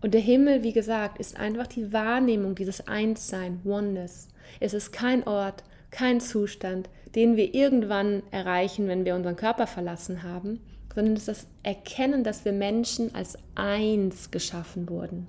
Und 0.00 0.14
der 0.14 0.20
Himmel, 0.20 0.62
wie 0.62 0.72
gesagt, 0.72 1.18
ist 1.18 1.36
einfach 1.36 1.66
die 1.66 1.92
Wahrnehmung 1.92 2.54
dieses 2.54 2.86
Einssein, 2.86 3.60
Oneness. 3.64 4.28
Es 4.60 4.72
ist 4.72 4.92
kein 4.92 5.26
Ort, 5.26 5.64
kein 5.90 6.20
Zustand, 6.20 6.88
den 7.16 7.36
wir 7.36 7.52
irgendwann 7.52 8.22
erreichen, 8.30 8.86
wenn 8.86 9.04
wir 9.04 9.16
unseren 9.16 9.34
Körper 9.34 9.66
verlassen 9.66 10.22
haben, 10.22 10.60
sondern 10.94 11.14
es 11.14 11.26
ist 11.26 11.28
das 11.28 11.46
Erkennen, 11.64 12.22
dass 12.22 12.44
wir 12.44 12.52
Menschen 12.52 13.12
als 13.12 13.36
eins 13.56 14.30
geschaffen 14.30 14.88
wurden. 14.88 15.26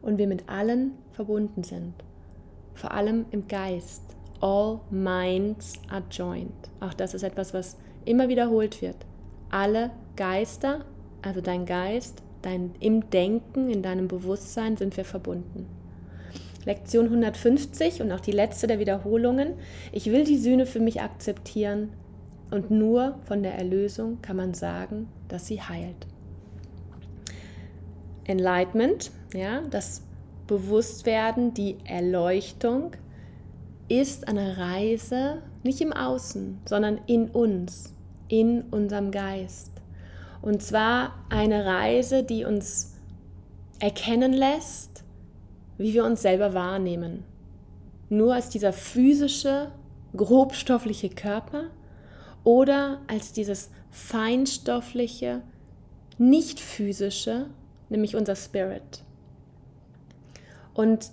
Und 0.00 0.18
wir 0.18 0.28
mit 0.28 0.48
allen 0.48 0.92
verbunden 1.10 1.64
sind, 1.64 1.94
vor 2.74 2.92
allem 2.92 3.26
im 3.32 3.48
Geist. 3.48 4.04
All 4.40 4.80
minds 4.90 5.72
are 5.90 6.04
joined. 6.08 6.70
Auch 6.78 6.94
das 6.94 7.14
ist 7.14 7.24
etwas, 7.24 7.52
was 7.52 7.76
immer 8.04 8.28
wiederholt 8.28 8.82
wird. 8.82 8.96
Alle 9.50 9.90
Geister, 10.16 10.84
also 11.22 11.40
dein 11.40 11.66
Geist, 11.66 12.22
dein, 12.42 12.74
im 12.80 13.10
Denken, 13.10 13.70
in 13.70 13.82
deinem 13.82 14.08
Bewusstsein 14.08 14.76
sind 14.76 14.96
wir 14.96 15.04
verbunden. 15.04 15.66
Lektion 16.64 17.06
150 17.06 18.02
und 18.02 18.12
auch 18.12 18.20
die 18.20 18.32
letzte 18.32 18.66
der 18.66 18.78
Wiederholungen. 18.78 19.54
Ich 19.90 20.06
will 20.06 20.24
die 20.24 20.38
Sühne 20.38 20.66
für 20.66 20.80
mich 20.80 21.00
akzeptieren 21.00 21.90
und 22.50 22.70
nur 22.70 23.18
von 23.24 23.42
der 23.42 23.54
Erlösung 23.54 24.20
kann 24.22 24.36
man 24.36 24.54
sagen, 24.54 25.08
dass 25.28 25.46
sie 25.46 25.60
heilt. 25.60 26.06
Enlightenment, 28.24 29.10
ja, 29.34 29.62
das 29.70 30.02
Bewusstwerden, 30.46 31.54
die 31.54 31.78
Erleuchtung 31.84 32.92
ist 33.88 34.28
eine 34.28 34.58
Reise 34.58 35.42
nicht 35.62 35.80
im 35.80 35.92
Außen, 35.92 36.60
sondern 36.64 37.00
in 37.06 37.28
uns, 37.28 37.94
in 38.28 38.62
unserem 38.70 39.10
Geist. 39.10 39.70
Und 40.40 40.62
zwar 40.62 41.14
eine 41.28 41.64
Reise, 41.64 42.24
die 42.24 42.44
uns 42.44 42.96
erkennen 43.78 44.32
lässt, 44.32 45.04
wie 45.78 45.94
wir 45.94 46.04
uns 46.04 46.22
selber 46.22 46.54
wahrnehmen. 46.54 47.24
Nur 48.08 48.34
als 48.34 48.48
dieser 48.48 48.72
physische, 48.72 49.72
grobstoffliche 50.16 51.08
Körper 51.08 51.64
oder 52.44 53.00
als 53.06 53.32
dieses 53.32 53.70
feinstoffliche, 53.90 55.42
nicht 56.18 56.60
physische, 56.60 57.46
nämlich 57.88 58.16
unser 58.16 58.36
Spirit. 58.36 59.04
Und 60.74 61.10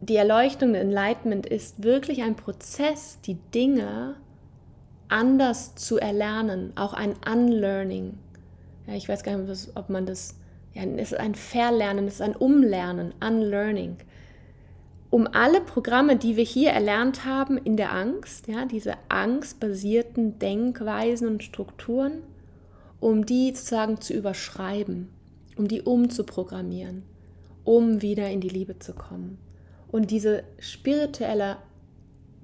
die 0.00 0.16
Erleuchtung, 0.16 0.74
Enlightenment 0.74 1.46
ist 1.46 1.82
wirklich 1.82 2.22
ein 2.22 2.36
Prozess, 2.36 3.18
die 3.22 3.38
Dinge 3.54 4.16
anders 5.08 5.74
zu 5.74 5.98
erlernen, 5.98 6.72
auch 6.76 6.92
ein 6.92 7.14
Unlearning. 7.30 8.18
Ja, 8.86 8.94
ich 8.94 9.08
weiß 9.08 9.22
gar 9.22 9.36
nicht, 9.36 9.68
ob 9.74 9.88
man 9.88 10.06
das, 10.06 10.36
ja, 10.74 10.82
es 10.82 11.12
ist 11.12 11.18
ein 11.18 11.34
Verlernen, 11.34 12.06
es 12.06 12.14
ist 12.14 12.22
ein 12.22 12.36
Umlernen, 12.36 13.14
Unlearning. 13.26 13.96
Um 15.08 15.28
alle 15.28 15.60
Programme, 15.60 16.16
die 16.16 16.36
wir 16.36 16.44
hier 16.44 16.70
erlernt 16.70 17.24
haben 17.24 17.56
in 17.56 17.76
der 17.76 17.92
Angst, 17.92 18.48
ja, 18.48 18.66
diese 18.66 18.94
angstbasierten 19.08 20.38
Denkweisen 20.38 21.28
und 21.28 21.42
Strukturen, 21.42 22.22
um 23.00 23.24
die 23.24 23.54
sozusagen 23.54 24.00
zu 24.00 24.12
überschreiben, 24.12 25.08
um 25.56 25.68
die 25.68 25.82
umzuprogrammieren, 25.82 27.04
um 27.64 28.02
wieder 28.02 28.28
in 28.28 28.40
die 28.40 28.48
Liebe 28.48 28.78
zu 28.78 28.92
kommen 28.92 29.38
und 29.96 30.10
diese 30.10 30.44
spirituelle 30.58 31.56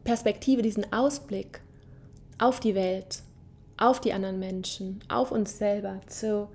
Perspektive, 0.04 0.62
diesen 0.62 0.90
Ausblick 0.90 1.60
auf 2.38 2.60
die 2.60 2.74
Welt, 2.74 3.22
auf 3.76 4.00
die 4.00 4.14
anderen 4.14 4.38
Menschen, 4.38 5.04
auf 5.10 5.30
uns 5.30 5.58
selber 5.58 6.00
zu, 6.06 6.48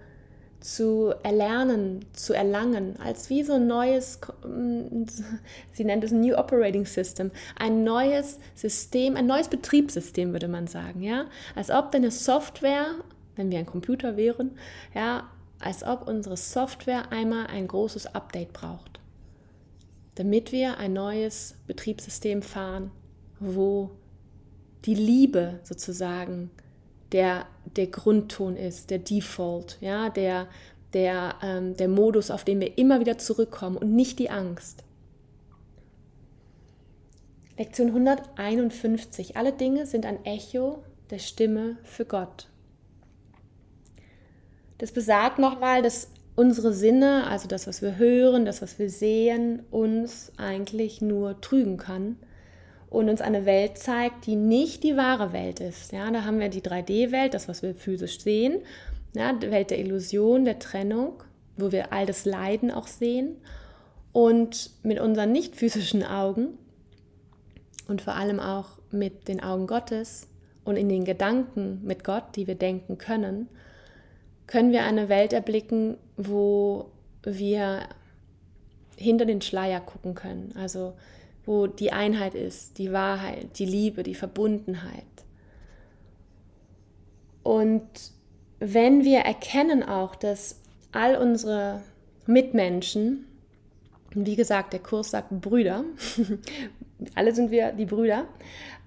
zu 0.60 1.14
erlernen, 1.22 2.04
zu 2.14 2.34
erlangen, 2.34 3.00
als 3.00 3.30
wie 3.30 3.44
so 3.44 3.54
ein 3.54 3.68
neues, 3.68 4.20
sie 5.72 5.84
nennt 5.84 6.04
es 6.04 6.12
New 6.12 6.34
Operating 6.34 6.88
System, 6.88 7.30
ein 7.60 7.84
neues 7.84 8.40
System, 8.56 9.16
ein 9.18 9.28
neues 9.28 9.50
Betriebssystem, 9.50 10.34
würde 10.34 10.48
man 10.48 10.66
sagen, 10.66 11.04
ja, 11.04 11.28
als 11.54 11.70
ob 11.70 11.92
deine 11.92 12.10
Software, 12.10 12.88
wenn 13.36 13.52
wir 13.52 13.60
ein 13.60 13.68
Computer 13.68 14.18
wären, 14.18 14.58
ja, 14.96 15.30
als 15.60 15.84
ob 15.84 16.08
unsere 16.08 16.38
Software 16.38 17.12
einmal 17.12 17.46
ein 17.46 17.68
großes 17.68 18.16
Update 18.16 18.52
braucht 18.52 18.98
damit 20.18 20.52
wir 20.52 20.78
ein 20.80 20.94
neues 20.94 21.56
Betriebssystem 21.68 22.42
fahren, 22.42 22.90
wo 23.40 23.92
die 24.86 24.96
Liebe 24.96 25.60
sozusagen 25.62 26.50
der, 27.12 27.46
der 27.76 27.88
Grundton 27.88 28.56
ist, 28.56 28.90
der 28.90 28.98
Default, 28.98 29.78
ja, 29.80 30.10
der, 30.10 30.48
der, 30.94 31.36
ähm, 31.44 31.78
der 31.78 31.88
Modus, 31.88 32.32
auf 32.32 32.44
den 32.44 32.60
wir 32.60 32.80
immer 32.80 33.00
wieder 33.00 33.20
zurückkommen 33.20 33.78
und 33.78 33.96
nicht 33.96 34.18
die 34.18 34.32
Angst. 34.32 34.84
Lektion 37.56 37.90
151. 37.90 39.38
Alle 39.38 39.54
Dinge 39.54 39.86
sind 39.86 40.06
ein 40.06 40.26
Echo 40.26 40.84
der 41.12 41.20
Stimme 41.20 41.78
für 41.84 42.06
Gott. 42.06 42.50
Das 44.80 44.92
besagt 44.92 45.38
nochmal, 45.38 45.84
dass 45.84 46.10
unsere 46.38 46.72
Sinne, 46.72 47.26
also 47.28 47.48
das, 47.48 47.66
was 47.68 47.82
wir 47.82 47.98
hören, 47.98 48.46
das, 48.46 48.62
was 48.62 48.78
wir 48.78 48.92
sehen, 48.92 49.64
uns 49.72 50.32
eigentlich 50.38 51.02
nur 51.02 51.42
trügen 51.42 51.78
kann 51.78 52.16
und 52.92 53.10
uns 53.10 53.22
eine 53.22 53.46
Welt 53.46 53.80
zeigt, 53.80 54.28
die 54.28 54.36
nicht 54.36 54.84
die 54.84 54.96
wahre 54.96 55.34
Welt 55.34 55.60
ist. 55.60 55.92
Ja, 55.92 56.10
da 56.12 56.24
haben 56.24 56.40
wir 56.40 56.50
die 56.50 56.62
3D-Welt, 56.62 57.34
das, 57.34 57.48
was 57.48 57.64
wir 57.64 57.74
physisch 57.74 58.22
sehen, 58.22 58.62
ja, 59.16 59.34
die 59.34 59.50
Welt 59.50 59.72
der 59.72 59.80
Illusion, 59.80 60.46
der 60.46 60.60
Trennung, 60.60 61.24
wo 61.58 61.72
wir 61.72 61.92
all 61.92 62.06
das 62.06 62.24
Leiden 62.24 62.70
auch 62.70 62.88
sehen. 62.88 63.38
Und 64.14 64.70
mit 64.84 65.00
unseren 65.00 65.32
nicht 65.32 65.56
physischen 65.56 66.04
Augen 66.04 66.60
und 67.88 68.04
vor 68.04 68.14
allem 68.14 68.40
auch 68.40 68.78
mit 68.92 69.28
den 69.28 69.42
Augen 69.42 69.66
Gottes 69.66 70.28
und 70.64 70.78
in 70.78 70.88
den 70.88 71.04
Gedanken 71.04 71.82
mit 71.84 72.04
Gott, 72.04 72.36
die 72.36 72.46
wir 72.46 72.56
denken 72.56 73.00
können, 73.00 73.50
können 74.46 74.72
wir 74.72 74.84
eine 74.84 75.10
Welt 75.10 75.34
erblicken, 75.34 75.98
wo 76.18 76.92
wir 77.24 77.88
hinter 78.98 79.26
den 79.26 79.42
Schleier 79.42 79.80
gucken 79.80 80.16
können. 80.16 80.54
Also 80.58 80.94
wo 81.46 81.66
die 81.68 81.94
Einheit 81.94 82.36
ist, 82.36 82.78
die 82.78 82.92
Wahrheit, 82.92 83.58
die 83.58 83.66
Liebe, 83.66 84.04
die 84.04 84.16
Verbundenheit. 84.16 85.04
Und 87.42 87.88
wenn 88.60 89.06
wir 89.06 89.20
erkennen 89.20 89.82
auch, 89.82 90.16
dass 90.16 90.60
all 90.92 91.16
unsere 91.16 91.82
Mitmenschen, 92.26 93.26
wie 94.12 94.36
gesagt, 94.36 94.74
der 94.74 94.82
Kurs 94.82 95.12
sagt 95.12 95.30
Brüder, 95.40 95.86
alle 97.16 97.34
sind 97.34 97.52
wir 97.52 97.72
die 97.72 97.86
Brüder 97.86 98.26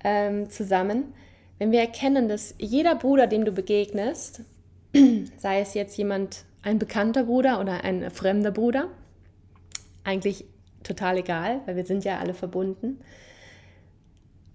ähm, 0.05 0.51
zusammen, 0.51 1.15
wenn 1.59 1.73
wir 1.73 1.81
erkennen, 1.81 2.29
dass 2.29 2.55
jeder 2.59 2.95
Bruder, 2.95 3.27
dem 3.27 3.45
du 3.45 3.53
begegnest, 3.53 4.43
sei 5.39 5.61
es 5.61 5.73
jetzt 5.75 5.97
jemand, 5.97 6.45
ein 6.63 6.79
bekannter 6.79 7.25
Bruder 7.25 7.61
oder 7.61 7.85
ein 7.85 8.11
fremder 8.11 8.51
Bruder, 8.51 8.89
eigentlich 10.05 10.45
total 10.83 11.19
egal, 11.19 11.61
weil 11.67 11.77
wir 11.77 11.87
sind 11.87 12.05
ja 12.05 12.19
alle 12.19 12.35
verbunden. 12.35 13.01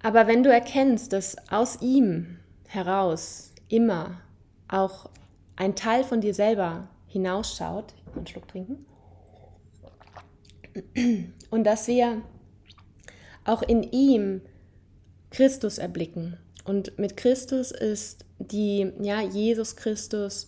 Aber 0.01 0.27
wenn 0.27 0.43
du 0.43 0.51
erkennst, 0.51 1.13
dass 1.13 1.35
aus 1.51 1.81
ihm 1.81 2.39
heraus 2.67 3.53
immer 3.69 4.21
auch 4.67 5.09
ein 5.55 5.75
Teil 5.75 6.03
von 6.03 6.21
dir 6.21 6.33
selber 6.33 6.87
hinausschaut, 7.07 7.93
ich 7.97 8.05
muss 8.05 8.15
einen 8.17 8.27
Schluck 8.27 8.47
trinken, 8.47 8.85
und 11.49 11.63
dass 11.63 11.87
wir 11.87 12.21
auch 13.45 13.61
in 13.61 13.83
ihm 13.83 14.41
Christus 15.29 15.77
erblicken. 15.77 16.37
Und 16.65 16.97
mit 16.97 17.15
Christus 17.15 17.71
ist 17.71 18.25
die, 18.39 18.91
ja, 18.99 19.21
Jesus 19.21 19.75
Christus, 19.75 20.47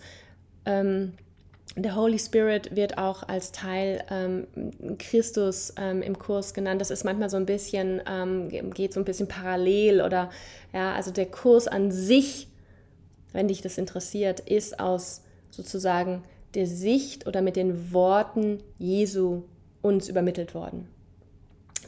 ähm, 0.65 1.13
der 1.75 1.95
Holy 1.95 2.17
Spirit 2.17 2.75
wird 2.75 2.97
auch 2.97 3.27
als 3.27 3.51
Teil 3.51 4.03
ähm, 4.09 4.47
Christus 4.97 5.73
ähm, 5.77 6.01
im 6.01 6.17
Kurs 6.17 6.53
genannt. 6.53 6.81
Das 6.81 6.91
ist 6.91 7.03
manchmal 7.03 7.29
so 7.29 7.37
ein 7.37 7.45
bisschen, 7.45 8.01
ähm, 8.09 8.49
geht 8.49 8.93
so 8.93 8.99
ein 8.99 9.05
bisschen 9.05 9.27
parallel 9.27 10.01
oder 10.01 10.29
ja, 10.73 10.93
also 10.93 11.11
der 11.11 11.27
Kurs 11.27 11.67
an 11.67 11.91
sich, 11.91 12.47
wenn 13.33 13.47
dich 13.47 13.61
das 13.61 13.77
interessiert, 13.77 14.39
ist 14.39 14.79
aus 14.79 15.21
sozusagen 15.51 16.23
der 16.55 16.65
Sicht 16.65 17.27
oder 17.27 17.41
mit 17.41 17.55
den 17.55 17.93
Worten 17.93 18.63
Jesu 18.79 19.43
uns 19.81 20.09
übermittelt 20.09 20.55
worden. 20.55 20.87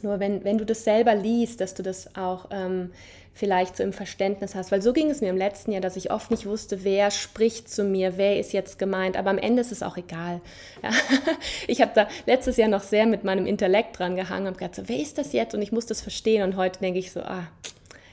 Nur 0.02 0.20
wenn, 0.20 0.44
wenn 0.44 0.58
du 0.58 0.64
das 0.64 0.84
selber 0.84 1.14
liest, 1.14 1.60
dass 1.60 1.74
du 1.74 1.82
das 1.82 2.14
auch 2.16 2.46
ähm, 2.50 2.90
vielleicht 3.32 3.76
so 3.76 3.82
im 3.82 3.92
Verständnis 3.92 4.54
hast. 4.54 4.72
Weil 4.72 4.82
so 4.82 4.92
ging 4.92 5.10
es 5.10 5.20
mir 5.20 5.30
im 5.30 5.36
letzten 5.36 5.72
Jahr, 5.72 5.80
dass 5.80 5.96
ich 5.96 6.10
oft 6.10 6.30
nicht 6.30 6.46
wusste, 6.46 6.84
wer 6.84 7.10
spricht 7.10 7.70
zu 7.70 7.84
mir, 7.84 8.16
wer 8.16 8.38
ist 8.38 8.52
jetzt 8.52 8.78
gemeint. 8.78 9.16
Aber 9.16 9.30
am 9.30 9.38
Ende 9.38 9.60
ist 9.60 9.72
es 9.72 9.82
auch 9.82 9.96
egal. 9.96 10.40
Ja. 10.82 10.90
Ich 11.66 11.80
habe 11.80 11.92
da 11.94 12.08
letztes 12.26 12.56
Jahr 12.56 12.68
noch 12.68 12.82
sehr 12.82 13.06
mit 13.06 13.24
meinem 13.24 13.46
Intellekt 13.46 13.98
dran 13.98 14.16
gehangen 14.16 14.48
und 14.48 14.58
gedacht, 14.58 14.74
so, 14.74 14.82
wer 14.86 14.98
ist 14.98 15.18
das 15.18 15.32
jetzt? 15.32 15.54
Und 15.54 15.62
ich 15.62 15.72
muss 15.72 15.86
das 15.86 16.00
verstehen. 16.00 16.42
Und 16.42 16.56
heute 16.56 16.80
denke 16.80 16.98
ich 16.98 17.12
so, 17.12 17.20
ah, 17.20 17.46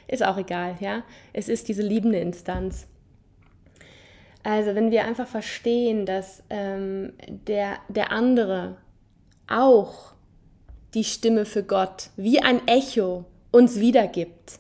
ist 0.08 0.23
auch 0.23 0.38
egal. 0.38 0.76
Ja, 0.80 1.04
Es 1.34 1.50
ist 1.50 1.67
diese 1.67 1.82
liebende 1.82 2.19
Instanz. 2.19 2.88
Also 4.43 4.76
wenn 4.76 4.91
wir 4.91 5.04
einfach 5.04 5.28
verstehen, 5.28 6.06
dass 6.06 6.43
ähm, 6.50 7.13
der, 7.28 7.80
der 7.89 8.12
andere 8.12 8.78
auch 9.47 10.13
die 10.93 11.04
Stimme 11.04 11.45
für 11.45 11.63
Gott 11.63 12.10
wie 12.15 12.39
ein 12.39 12.67
Echo 12.67 13.26
uns 13.52 13.80
wiedergibt 13.80 14.60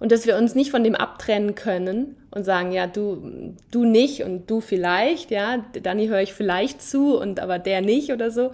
und 0.00 0.12
dass 0.12 0.26
wir 0.26 0.36
uns 0.36 0.54
nicht 0.54 0.70
von 0.70 0.84
dem 0.84 0.94
abtrennen 0.94 1.54
können 1.54 2.16
und 2.30 2.44
sagen, 2.44 2.72
ja, 2.72 2.86
du, 2.86 3.54
du 3.70 3.84
nicht 3.84 4.22
und 4.22 4.48
du 4.50 4.60
vielleicht, 4.60 5.30
ja, 5.30 5.64
Dani 5.82 6.06
höre 6.06 6.22
ich 6.22 6.34
vielleicht 6.34 6.82
zu 6.82 7.18
und 7.18 7.40
aber 7.40 7.58
der 7.58 7.80
nicht 7.80 8.12
oder 8.12 8.30
so, 8.30 8.52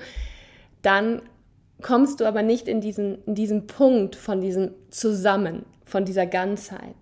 dann 0.83 1.23
kommst 1.83 2.21
du 2.21 2.25
aber 2.25 2.43
nicht 2.43 2.69
in 2.69 2.81
diesen, 2.81 3.23
in 3.25 3.35
diesen 3.35 3.67
Punkt 3.67 4.17
von 4.17 4.41
diesem 4.41 4.71
Zusammen, 4.91 5.67
von 5.85 6.05
dieser 6.05 6.27
Ganzheit. 6.27 6.95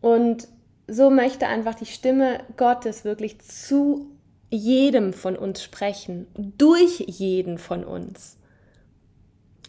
Und 0.00 0.48
so 0.88 1.10
möchte 1.10 1.46
einfach 1.46 1.74
die 1.74 1.86
Stimme 1.86 2.40
Gottes 2.56 3.04
wirklich 3.04 3.38
zu 3.40 4.10
jedem 4.48 5.12
von 5.12 5.36
uns 5.36 5.62
sprechen, 5.62 6.26
durch 6.34 7.00
jeden 7.06 7.58
von 7.58 7.84
uns. 7.84 8.39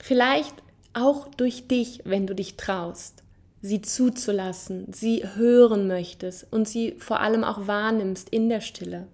Vielleicht 0.02 0.56
auch 0.94 1.28
durch 1.30 1.68
dich, 1.68 2.02
wenn 2.06 2.28
du 2.28 2.36
dich 2.36 2.58
traust 2.58 3.22
sie 3.62 3.82
zuzulassen, 3.82 4.92
sie 4.92 5.24
hören 5.36 5.88
möchtest 5.88 6.52
und 6.52 6.68
sie 6.68 6.96
vor 6.98 7.20
allem 7.20 7.44
auch 7.44 7.68
wahrnimmst 7.68 8.30
in 8.30 8.50
der 8.50 8.62
Stille. 8.62 9.08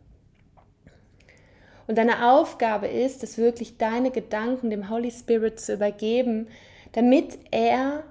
Und 1.87 1.97
deine 1.97 2.31
Aufgabe 2.31 2.87
ist 2.87 3.23
es 3.23 3.37
wirklich, 3.37 3.77
deine 3.77 4.11
Gedanken 4.11 4.69
dem 4.69 4.89
Holy 4.89 5.11
Spirit 5.11 5.59
zu 5.59 5.73
übergeben, 5.73 6.47
damit 6.93 7.39
er 7.51 8.03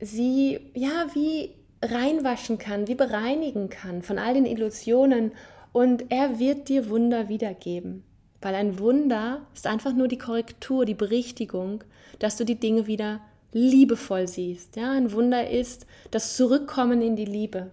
sie 0.00 0.60
ja 0.74 1.06
wie 1.14 1.54
reinwaschen 1.82 2.58
kann, 2.58 2.88
wie 2.88 2.94
bereinigen 2.94 3.68
kann 3.68 4.02
von 4.02 4.18
all 4.18 4.34
den 4.34 4.46
Illusionen 4.46 5.32
und 5.72 6.10
er 6.10 6.38
wird 6.38 6.68
dir 6.68 6.88
Wunder 6.88 7.28
wiedergeben. 7.28 8.04
Weil 8.46 8.54
ein 8.54 8.78
Wunder 8.78 9.40
ist 9.56 9.66
einfach 9.66 9.92
nur 9.92 10.06
die 10.06 10.18
Korrektur, 10.18 10.84
die 10.84 10.94
Berichtigung, 10.94 11.82
dass 12.20 12.36
du 12.36 12.44
die 12.44 12.54
Dinge 12.54 12.86
wieder 12.86 13.18
liebevoll 13.50 14.28
siehst. 14.28 14.76
Ja, 14.76 14.92
ein 14.92 15.10
Wunder 15.10 15.50
ist 15.50 15.84
das 16.12 16.36
Zurückkommen 16.36 17.02
in 17.02 17.16
die 17.16 17.24
Liebe. 17.24 17.72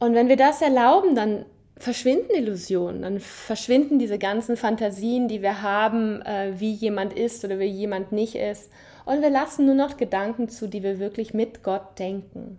Und 0.00 0.14
wenn 0.14 0.26
wir 0.26 0.34
das 0.34 0.60
erlauben, 0.60 1.14
dann 1.14 1.44
verschwinden 1.76 2.34
Illusionen, 2.34 3.02
dann 3.02 3.20
verschwinden 3.20 4.00
diese 4.00 4.18
ganzen 4.18 4.56
Fantasien, 4.56 5.28
die 5.28 5.40
wir 5.40 5.62
haben, 5.62 6.20
äh, 6.22 6.54
wie 6.58 6.72
jemand 6.72 7.12
ist 7.12 7.44
oder 7.44 7.60
wie 7.60 7.66
jemand 7.66 8.10
nicht 8.10 8.34
ist. 8.34 8.72
Und 9.04 9.22
wir 9.22 9.30
lassen 9.30 9.66
nur 9.66 9.76
noch 9.76 9.96
Gedanken 9.96 10.48
zu, 10.48 10.66
die 10.66 10.82
wir 10.82 10.98
wirklich 10.98 11.32
mit 11.32 11.62
Gott 11.62 11.96
denken. 12.00 12.58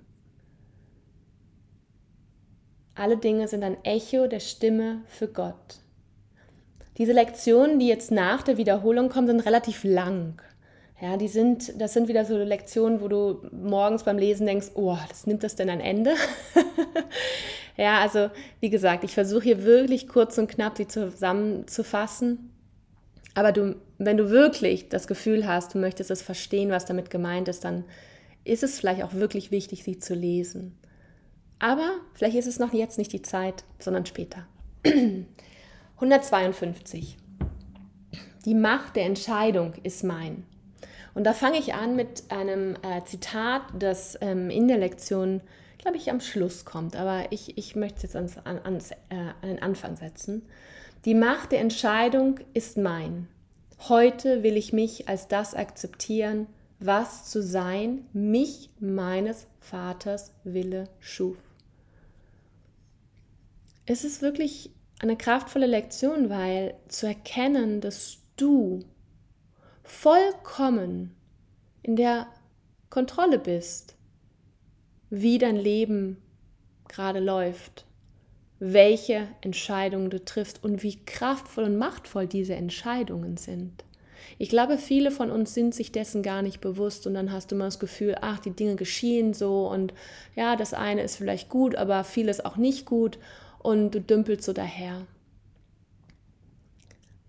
Alle 2.96 3.18
Dinge 3.18 3.48
sind 3.48 3.64
ein 3.64 3.84
Echo 3.84 4.28
der 4.28 4.40
Stimme 4.40 5.02
für 5.08 5.28
Gott. 5.28 5.80
Diese 6.98 7.14
Lektionen, 7.14 7.80
die 7.80 7.88
jetzt 7.88 8.12
nach 8.12 8.44
der 8.44 8.58
Wiederholung 8.58 9.10
kommen, 9.10 9.28
sind 9.28 9.40
relativ 9.46 9.84
lang. 9.84 10.42
Ja, 11.02 11.18
die 11.18 11.30
sind, 11.30 11.82
das 11.82 11.94
sind 11.94 12.08
wieder 12.10 12.26
so 12.26 12.38
Lektionen, 12.38 13.02
wo 13.02 13.08
du 13.08 13.42
morgens 13.52 14.04
beim 14.04 14.20
Lesen 14.20 14.46
denkst, 14.46 14.68
oh, 14.76 14.98
das 15.10 15.26
nimmt 15.26 15.44
das 15.44 15.56
denn 15.56 15.70
ein 15.70 15.80
Ende? 15.80 16.14
ja, 17.78 18.00
also 18.02 18.30
wie 18.60 18.70
gesagt, 18.70 19.04
ich 19.04 19.14
versuche 19.14 19.44
hier 19.44 19.64
wirklich 19.64 20.08
kurz 20.08 20.38
und 20.38 20.48
knapp 20.48 20.78
sie 20.78 20.88
zusammenzufassen. 20.88 22.52
Aber 23.34 23.52
du, 23.52 23.78
wenn 23.98 24.18
du 24.18 24.30
wirklich 24.30 24.90
das 24.90 25.08
Gefühl 25.08 25.48
hast, 25.48 25.74
du 25.74 25.80
möchtest 25.80 26.12
es 26.12 26.22
verstehen, 26.22 26.70
was 26.70 26.86
damit 26.86 27.10
gemeint 27.10 27.48
ist, 27.48 27.64
dann 27.64 27.86
ist 28.44 28.62
es 28.62 28.78
vielleicht 28.78 29.04
auch 29.04 29.14
wirklich 29.14 29.50
wichtig, 29.50 29.84
sie 29.84 29.98
zu 29.98 30.14
lesen. 30.14 30.78
Aber 31.62 31.98
vielleicht 32.16 32.36
ist 32.36 32.48
es 32.48 32.58
noch 32.58 32.74
jetzt 32.74 32.98
nicht 32.98 33.14
die 33.14 33.22
Zeit, 33.22 33.64
sondern 33.78 34.08
später. 34.08 34.48
152. 35.96 37.18
Die 38.46 38.56
Macht 38.56 38.96
der 38.96 39.06
Entscheidung 39.06 39.76
ist 39.84 40.04
mein. 40.04 40.44
Und 41.14 41.24
da 41.24 41.34
fange 41.34 41.60
ich 41.60 41.76
an 41.76 41.96
mit 41.96 42.24
einem 42.32 42.76
äh, 42.82 43.04
Zitat, 43.06 43.62
das 43.78 44.18
ähm, 44.22 44.50
in 44.50 44.68
der 44.68 44.80
Lektion, 44.80 45.42
glaube 45.78 45.98
ich, 45.98 46.10
am 46.10 46.20
Schluss 46.20 46.66
kommt. 46.66 46.96
Aber 46.96 47.26
ich, 47.30 47.56
ich 47.60 47.76
möchte 47.76 47.98
es 47.98 48.04
jetzt 48.04 48.16
ans, 48.16 48.38
ans, 48.40 48.92
äh, 48.92 48.96
an 49.44 49.50
den 49.50 49.62
Anfang 49.62 49.98
setzen. 49.98 50.42
Die 51.06 51.14
Macht 51.14 51.52
der 51.52 51.60
Entscheidung 51.60 52.40
ist 52.56 52.76
mein. 52.80 53.28
Heute 53.88 54.42
will 54.42 54.58
ich 54.58 54.74
mich 54.74 55.08
als 55.08 55.28
das 55.28 55.54
akzeptieren, 55.54 56.48
was 56.80 57.30
zu 57.30 57.44
sein 57.44 58.08
mich 58.14 58.72
meines 58.80 59.46
Vaters 59.60 60.32
Wille 60.44 60.86
schuf. 61.00 61.51
Es 63.86 64.04
ist 64.04 64.22
wirklich 64.22 64.72
eine 65.00 65.18
kraftvolle 65.18 65.66
Lektion, 65.66 66.30
weil 66.30 66.76
zu 66.88 67.08
erkennen, 67.08 67.82
dass 67.82 68.20
du 68.38 68.80
vollkommen 69.84 71.16
in 71.82 71.96
der 71.96 72.28
Kontrolle 72.90 73.40
bist, 73.40 73.96
wie 75.10 75.38
dein 75.38 75.56
Leben 75.56 76.18
gerade 76.88 77.20
läuft, 77.20 77.86
welche 78.60 79.28
Entscheidungen 79.42 80.12
du 80.12 80.24
triffst 80.24 80.64
und 80.64 80.84
wie 80.84 81.04
kraftvoll 81.04 81.64
und 81.64 81.78
machtvoll 81.78 82.28
diese 82.28 82.54
Entscheidungen 82.54 83.38
sind. 83.38 83.84
Ich 84.38 84.50
glaube, 84.50 84.78
viele 84.78 85.10
von 85.10 85.32
uns 85.32 85.56
sind 85.56 85.74
sich 85.74 85.92
dessen 85.92 86.22
gar 86.22 86.44
nicht 86.44 86.62
bewusst 86.62 87.08
und 87.08 87.16
dann 87.16 87.32
hast 87.32 87.52
du 87.52 87.56
immer 87.56 87.66
das 87.66 87.80
Gefühl, 87.80 88.16
ach, 88.22 88.40
die 88.40 88.52
Dinge 88.52 88.76
geschehen 88.76 89.34
so 89.34 89.68
und 89.68 89.94
ja, 90.36 90.56
das 90.56 90.76
eine 90.76 91.02
ist 91.02 91.16
vielleicht 91.16 91.50
gut, 91.50 91.76
aber 91.76 92.04
vieles 92.04 92.44
auch 92.46 92.58
nicht 92.58 92.86
gut 92.86 93.18
und 93.64 93.92
du 93.92 94.02
dümpelst 94.02 94.44
so 94.44 94.54
daher. 94.54 95.06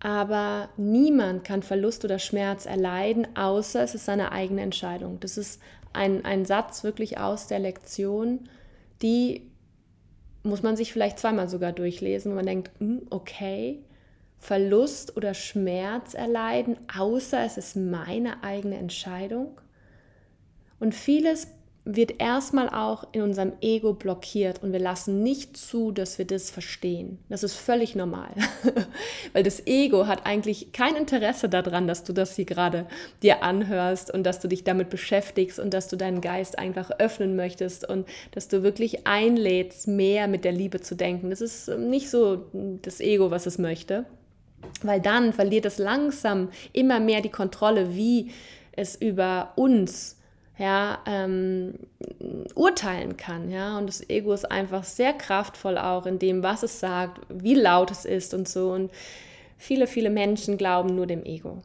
Aber 0.00 0.68
niemand 0.76 1.44
kann 1.44 1.62
Verlust 1.62 2.04
oder 2.04 2.18
Schmerz 2.18 2.66
erleiden, 2.66 3.28
außer 3.36 3.82
es 3.82 3.94
ist 3.94 4.04
seine 4.04 4.32
eigene 4.32 4.62
Entscheidung. 4.62 5.20
Das 5.20 5.38
ist 5.38 5.60
ein, 5.92 6.24
ein 6.24 6.44
Satz 6.44 6.82
wirklich 6.82 7.18
aus 7.18 7.46
der 7.46 7.60
Lektion, 7.60 8.48
die 9.00 9.48
muss 10.42 10.62
man 10.62 10.76
sich 10.76 10.92
vielleicht 10.92 11.20
zweimal 11.20 11.48
sogar 11.48 11.72
durchlesen, 11.72 12.32
wo 12.32 12.36
man 12.36 12.46
denkt, 12.46 12.72
hm, 12.78 13.02
okay, 13.10 13.84
Verlust 14.38 15.16
oder 15.16 15.34
Schmerz 15.34 16.14
erleiden, 16.14 16.76
außer 16.92 17.44
es 17.44 17.56
ist 17.56 17.76
meine 17.76 18.42
eigene 18.42 18.76
Entscheidung. 18.76 19.60
Und 20.80 20.96
vieles 20.96 21.46
wird 21.84 22.20
erstmal 22.20 22.68
auch 22.68 23.08
in 23.12 23.22
unserem 23.22 23.54
Ego 23.60 23.92
blockiert 23.92 24.62
und 24.62 24.72
wir 24.72 24.78
lassen 24.78 25.22
nicht 25.22 25.56
zu, 25.56 25.90
dass 25.90 26.16
wir 26.16 26.24
das 26.24 26.48
verstehen. 26.48 27.18
Das 27.28 27.42
ist 27.42 27.56
völlig 27.56 27.96
normal, 27.96 28.30
weil 29.32 29.42
das 29.42 29.66
Ego 29.66 30.06
hat 30.06 30.24
eigentlich 30.24 30.72
kein 30.72 30.94
Interesse 30.94 31.48
daran, 31.48 31.88
dass 31.88 32.04
du 32.04 32.12
das 32.12 32.36
hier 32.36 32.44
gerade 32.44 32.86
dir 33.22 33.42
anhörst 33.42 34.14
und 34.14 34.22
dass 34.22 34.38
du 34.38 34.46
dich 34.46 34.62
damit 34.62 34.90
beschäftigst 34.90 35.58
und 35.58 35.74
dass 35.74 35.88
du 35.88 35.96
deinen 35.96 36.20
Geist 36.20 36.56
einfach 36.56 36.90
öffnen 37.00 37.34
möchtest 37.34 37.88
und 37.88 38.06
dass 38.30 38.46
du 38.46 38.62
wirklich 38.62 39.08
einlädst, 39.08 39.88
mehr 39.88 40.28
mit 40.28 40.44
der 40.44 40.52
Liebe 40.52 40.80
zu 40.80 40.94
denken. 40.94 41.30
Das 41.30 41.40
ist 41.40 41.66
nicht 41.66 42.10
so 42.10 42.46
das 42.82 43.00
Ego, 43.00 43.32
was 43.32 43.46
es 43.46 43.58
möchte, 43.58 44.06
weil 44.82 45.00
dann 45.00 45.32
verliert 45.32 45.66
es 45.66 45.78
langsam 45.78 46.50
immer 46.72 47.00
mehr 47.00 47.22
die 47.22 47.28
Kontrolle, 47.30 47.96
wie 47.96 48.30
es 48.70 48.94
über 48.94 49.52
uns 49.56 50.21
ja, 50.58 50.98
ähm, 51.06 51.74
urteilen 52.54 53.16
kann. 53.16 53.50
Ja? 53.50 53.78
Und 53.78 53.88
das 53.88 54.08
Ego 54.08 54.32
ist 54.32 54.50
einfach 54.50 54.84
sehr 54.84 55.12
kraftvoll 55.12 55.78
auch 55.78 56.06
in 56.06 56.18
dem, 56.18 56.42
was 56.42 56.62
es 56.62 56.80
sagt, 56.80 57.20
wie 57.28 57.54
laut 57.54 57.90
es 57.90 58.04
ist 58.04 58.34
und 58.34 58.48
so. 58.48 58.72
Und 58.72 58.90
viele, 59.56 59.86
viele 59.86 60.10
Menschen 60.10 60.58
glauben 60.58 60.94
nur 60.94 61.06
dem 61.06 61.24
Ego. 61.24 61.62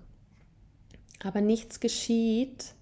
Aber 1.23 1.41
nichts 1.41 1.79
geschieht 1.79 2.73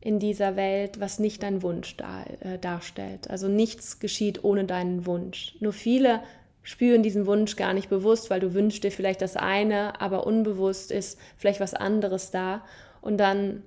in 0.00 0.18
dieser 0.18 0.56
Welt, 0.56 1.00
was 1.00 1.18
nicht 1.18 1.42
dein 1.42 1.62
Wunsch 1.62 1.96
dar, 1.96 2.24
äh, 2.40 2.58
darstellt. 2.58 3.28
Also 3.30 3.48
nichts 3.48 3.98
geschieht 3.98 4.44
ohne 4.44 4.64
deinen 4.64 5.06
Wunsch. 5.06 5.56
Nur 5.60 5.72
viele 5.72 6.22
spüren 6.62 7.02
diesen 7.02 7.26
Wunsch 7.26 7.56
gar 7.56 7.72
nicht 7.72 7.88
bewusst, 7.88 8.28
weil 8.28 8.40
du 8.40 8.52
wünschst 8.52 8.84
dir 8.84 8.90
vielleicht 8.90 9.22
das 9.22 9.36
eine, 9.36 10.00
aber 10.00 10.26
unbewusst 10.26 10.90
ist 10.90 11.18
vielleicht 11.36 11.60
was 11.60 11.74
anderes 11.74 12.30
da. 12.30 12.64
Und 13.00 13.18
dann 13.18 13.62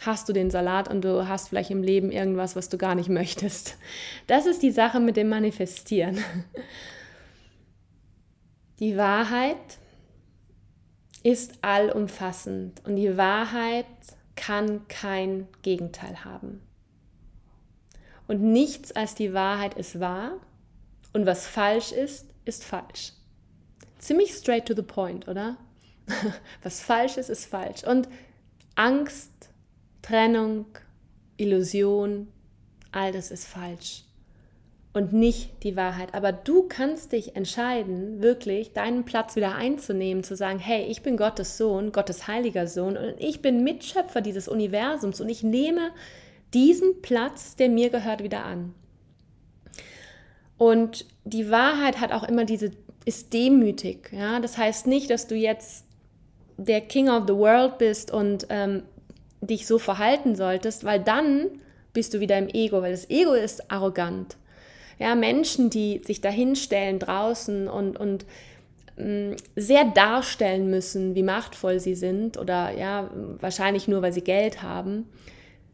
hast 0.00 0.28
du 0.28 0.32
den 0.32 0.50
Salat 0.50 0.88
und 0.88 1.02
du 1.02 1.28
hast 1.28 1.48
vielleicht 1.48 1.70
im 1.70 1.82
Leben 1.82 2.10
irgendwas, 2.10 2.56
was 2.56 2.68
du 2.68 2.78
gar 2.78 2.94
nicht 2.94 3.08
möchtest. 3.08 3.76
Das 4.26 4.46
ist 4.46 4.62
die 4.62 4.70
Sache 4.70 5.00
mit 5.00 5.16
dem 5.16 5.28
Manifestieren. 5.28 6.18
Die 8.80 8.96
Wahrheit 8.96 9.56
ist 11.22 11.52
allumfassend 11.62 12.82
und 12.84 12.96
die 12.96 13.16
Wahrheit 13.16 13.86
kann 14.36 14.86
kein 14.88 15.48
Gegenteil 15.62 16.24
haben. 16.24 16.60
Und 18.26 18.42
nichts 18.42 18.92
als 18.92 19.14
die 19.14 19.32
Wahrheit 19.32 19.74
ist 19.74 20.00
wahr 20.00 20.32
und 21.12 21.26
was 21.26 21.46
falsch 21.46 21.92
ist, 21.92 22.26
ist 22.44 22.64
falsch. 22.64 23.12
Ziemlich 23.98 24.32
straight 24.32 24.66
to 24.66 24.74
the 24.74 24.82
point, 24.82 25.28
oder? 25.28 25.56
Was 26.62 26.80
falsch 26.80 27.16
ist, 27.16 27.30
ist 27.30 27.46
falsch. 27.46 27.84
Und 27.84 28.08
Angst 28.74 29.30
Trennung, 30.04 30.66
Illusion, 31.38 32.28
all 32.92 33.10
das 33.10 33.30
ist 33.30 33.46
falsch 33.46 34.04
und 34.92 35.12
nicht 35.12 35.64
die 35.64 35.76
Wahrheit. 35.76 36.12
Aber 36.12 36.30
du 36.30 36.64
kannst 36.68 37.12
dich 37.12 37.36
entscheiden, 37.36 38.22
wirklich 38.22 38.74
deinen 38.74 39.04
Platz 39.04 39.34
wieder 39.34 39.54
einzunehmen, 39.54 40.22
zu 40.22 40.36
sagen, 40.36 40.58
hey, 40.58 40.84
ich 40.84 41.02
bin 41.02 41.16
Gottes 41.16 41.56
Sohn, 41.56 41.90
Gottes 41.90 42.28
heiliger 42.28 42.66
Sohn 42.66 42.98
und 42.98 43.14
ich 43.18 43.40
bin 43.40 43.64
Mitschöpfer 43.64 44.20
dieses 44.20 44.46
Universums 44.46 45.22
und 45.22 45.30
ich 45.30 45.42
nehme 45.42 45.90
diesen 46.52 47.00
Platz, 47.00 47.56
der 47.56 47.70
mir 47.70 47.88
gehört, 47.88 48.22
wieder 48.22 48.44
an. 48.44 48.74
Und 50.58 51.06
die 51.24 51.50
Wahrheit 51.50 51.98
hat 51.98 52.12
auch 52.12 52.22
immer 52.22 52.44
diese, 52.44 52.72
ist 53.06 53.32
demütig. 53.32 54.12
Ja? 54.12 54.38
Das 54.38 54.58
heißt 54.58 54.86
nicht, 54.86 55.08
dass 55.08 55.26
du 55.26 55.34
jetzt 55.34 55.86
der 56.58 56.82
King 56.82 57.08
of 57.08 57.24
the 57.26 57.34
World 57.34 57.78
bist 57.78 58.12
und 58.12 58.46
ähm, 58.50 58.82
dich 59.46 59.66
so 59.66 59.78
verhalten 59.78 60.36
solltest, 60.36 60.84
weil 60.84 61.00
dann 61.00 61.50
bist 61.92 62.12
du 62.12 62.20
wieder 62.20 62.38
im 62.38 62.48
Ego, 62.48 62.82
weil 62.82 62.92
das 62.92 63.08
Ego 63.08 63.32
ist 63.32 63.70
arrogant. 63.70 64.36
Ja, 64.98 65.14
Menschen, 65.14 65.70
die 65.70 66.00
sich 66.04 66.20
dahinstellen 66.20 66.98
draußen 66.98 67.68
und, 67.68 67.98
und 67.98 68.26
mm, 68.96 69.32
sehr 69.56 69.84
darstellen 69.86 70.70
müssen, 70.70 71.14
wie 71.14 71.22
machtvoll 71.22 71.80
sie 71.80 71.94
sind 71.94 72.36
oder 72.36 72.70
ja, 72.76 73.10
wahrscheinlich 73.40 73.88
nur, 73.88 74.02
weil 74.02 74.12
sie 74.12 74.22
Geld 74.22 74.62
haben, 74.62 75.06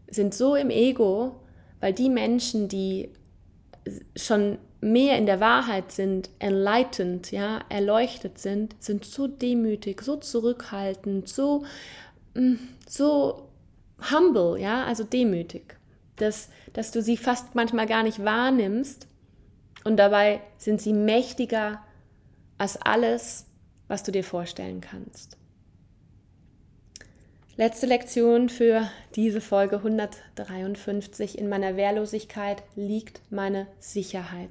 sind 0.08 0.34
so 0.34 0.54
im 0.54 0.70
Ego, 0.70 1.40
weil 1.80 1.92
die 1.92 2.10
Menschen, 2.10 2.68
die 2.68 3.10
schon 4.16 4.58
mehr 4.80 5.18
in 5.18 5.26
der 5.26 5.40
Wahrheit 5.40 5.92
sind, 5.92 6.30
enlightened, 6.38 7.30
ja, 7.32 7.60
erleuchtet 7.68 8.38
sind, 8.38 8.74
sind 8.78 9.04
so 9.04 9.26
demütig, 9.26 10.02
so 10.02 10.16
zurückhaltend, 10.16 11.28
so, 11.28 11.64
mm, 12.34 12.54
so 12.88 13.49
humble, 14.10 14.60
ja, 14.60 14.84
also 14.84 15.04
demütig, 15.04 15.76
dass, 16.16 16.48
dass 16.72 16.90
du 16.90 17.02
sie 17.02 17.16
fast 17.16 17.54
manchmal 17.54 17.86
gar 17.86 18.02
nicht 18.02 18.24
wahrnimmst 18.24 19.06
und 19.84 19.96
dabei 19.96 20.40
sind 20.58 20.80
sie 20.80 20.92
mächtiger 20.92 21.82
als 22.58 22.80
alles, 22.80 23.46
was 23.88 24.02
du 24.02 24.12
dir 24.12 24.24
vorstellen 24.24 24.80
kannst. 24.80 25.36
Letzte 27.56 27.86
Lektion 27.86 28.48
für 28.48 28.88
diese 29.16 29.42
Folge 29.42 29.76
153. 29.76 31.36
In 31.36 31.48
meiner 31.48 31.76
Wehrlosigkeit 31.76 32.62
liegt 32.74 33.20
meine 33.30 33.66
Sicherheit. 33.78 34.48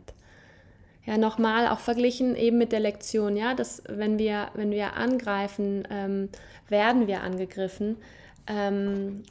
Ja, 1.06 1.18
nochmal 1.18 1.68
auch 1.70 1.80
verglichen 1.80 2.36
eben 2.36 2.60
mit 2.60 2.72
der 2.72 2.82
Lektion, 2.82 3.36
ja, 3.36 3.56
dass 3.56 3.82
wenn 3.88 4.20
wir, 4.20 4.50
wenn 4.54 4.70
wir 4.70 4.96
angreifen, 4.96 5.88
ähm, 5.90 6.30
werden 6.68 7.08
wir 7.08 7.24
angegriffen. 7.24 7.98
Ähm, 8.46 9.24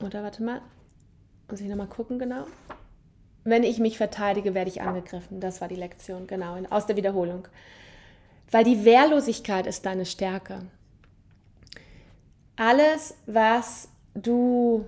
oder 0.00 0.22
warte 0.22 0.42
mal, 0.42 0.60
muss 1.50 1.60
ich 1.60 1.68
nochmal 1.68 1.88
gucken 1.88 2.18
genau. 2.18 2.46
Wenn 3.44 3.62
ich 3.62 3.78
mich 3.78 3.96
verteidige, 3.96 4.54
werde 4.54 4.70
ich 4.70 4.82
angegriffen. 4.82 5.40
Das 5.40 5.60
war 5.60 5.68
die 5.68 5.76
Lektion, 5.76 6.26
genau, 6.26 6.58
aus 6.70 6.86
der 6.86 6.96
Wiederholung. 6.96 7.48
Weil 8.50 8.64
die 8.64 8.84
Wehrlosigkeit 8.84 9.66
ist 9.66 9.86
deine 9.86 10.04
Stärke. 10.04 10.60
Alles, 12.56 13.14
was 13.26 13.88
du 14.14 14.84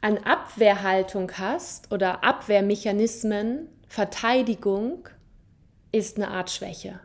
an 0.00 0.18
Abwehrhaltung 0.18 1.32
hast 1.38 1.90
oder 1.90 2.22
Abwehrmechanismen, 2.22 3.68
Verteidigung, 3.88 5.08
ist 5.90 6.16
eine 6.16 6.28
Art 6.28 6.50
Schwäche. 6.50 7.00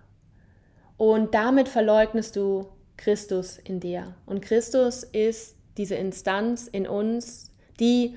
Und 0.97 1.33
damit 1.33 1.69
verleugnest 1.69 2.35
du 2.35 2.67
Christus 2.97 3.57
in 3.57 3.79
dir. 3.79 4.15
Und 4.25 4.41
Christus 4.41 5.03
ist 5.03 5.55
diese 5.77 5.95
Instanz 5.95 6.67
in 6.67 6.87
uns, 6.87 7.51
die 7.79 8.15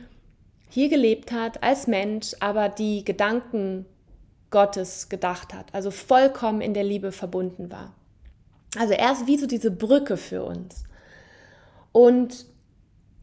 hier 0.68 0.88
gelebt 0.88 1.32
hat 1.32 1.62
als 1.62 1.86
Mensch, 1.86 2.34
aber 2.40 2.68
die 2.68 3.04
Gedanken 3.04 3.86
Gottes 4.50 5.08
gedacht 5.08 5.54
hat, 5.54 5.74
also 5.74 5.90
vollkommen 5.90 6.60
in 6.60 6.74
der 6.74 6.84
Liebe 6.84 7.12
verbunden 7.12 7.70
war. 7.70 7.94
Also 8.78 8.92
er 8.92 9.12
ist 9.12 9.26
wie 9.26 9.38
so 9.38 9.46
diese 9.46 9.70
Brücke 9.70 10.16
für 10.16 10.44
uns. 10.44 10.84
Und 11.92 12.46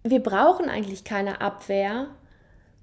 wir 0.03 0.22
brauchen 0.22 0.70
eigentlich 0.70 1.03
keine 1.03 1.41
Abwehr, 1.41 2.07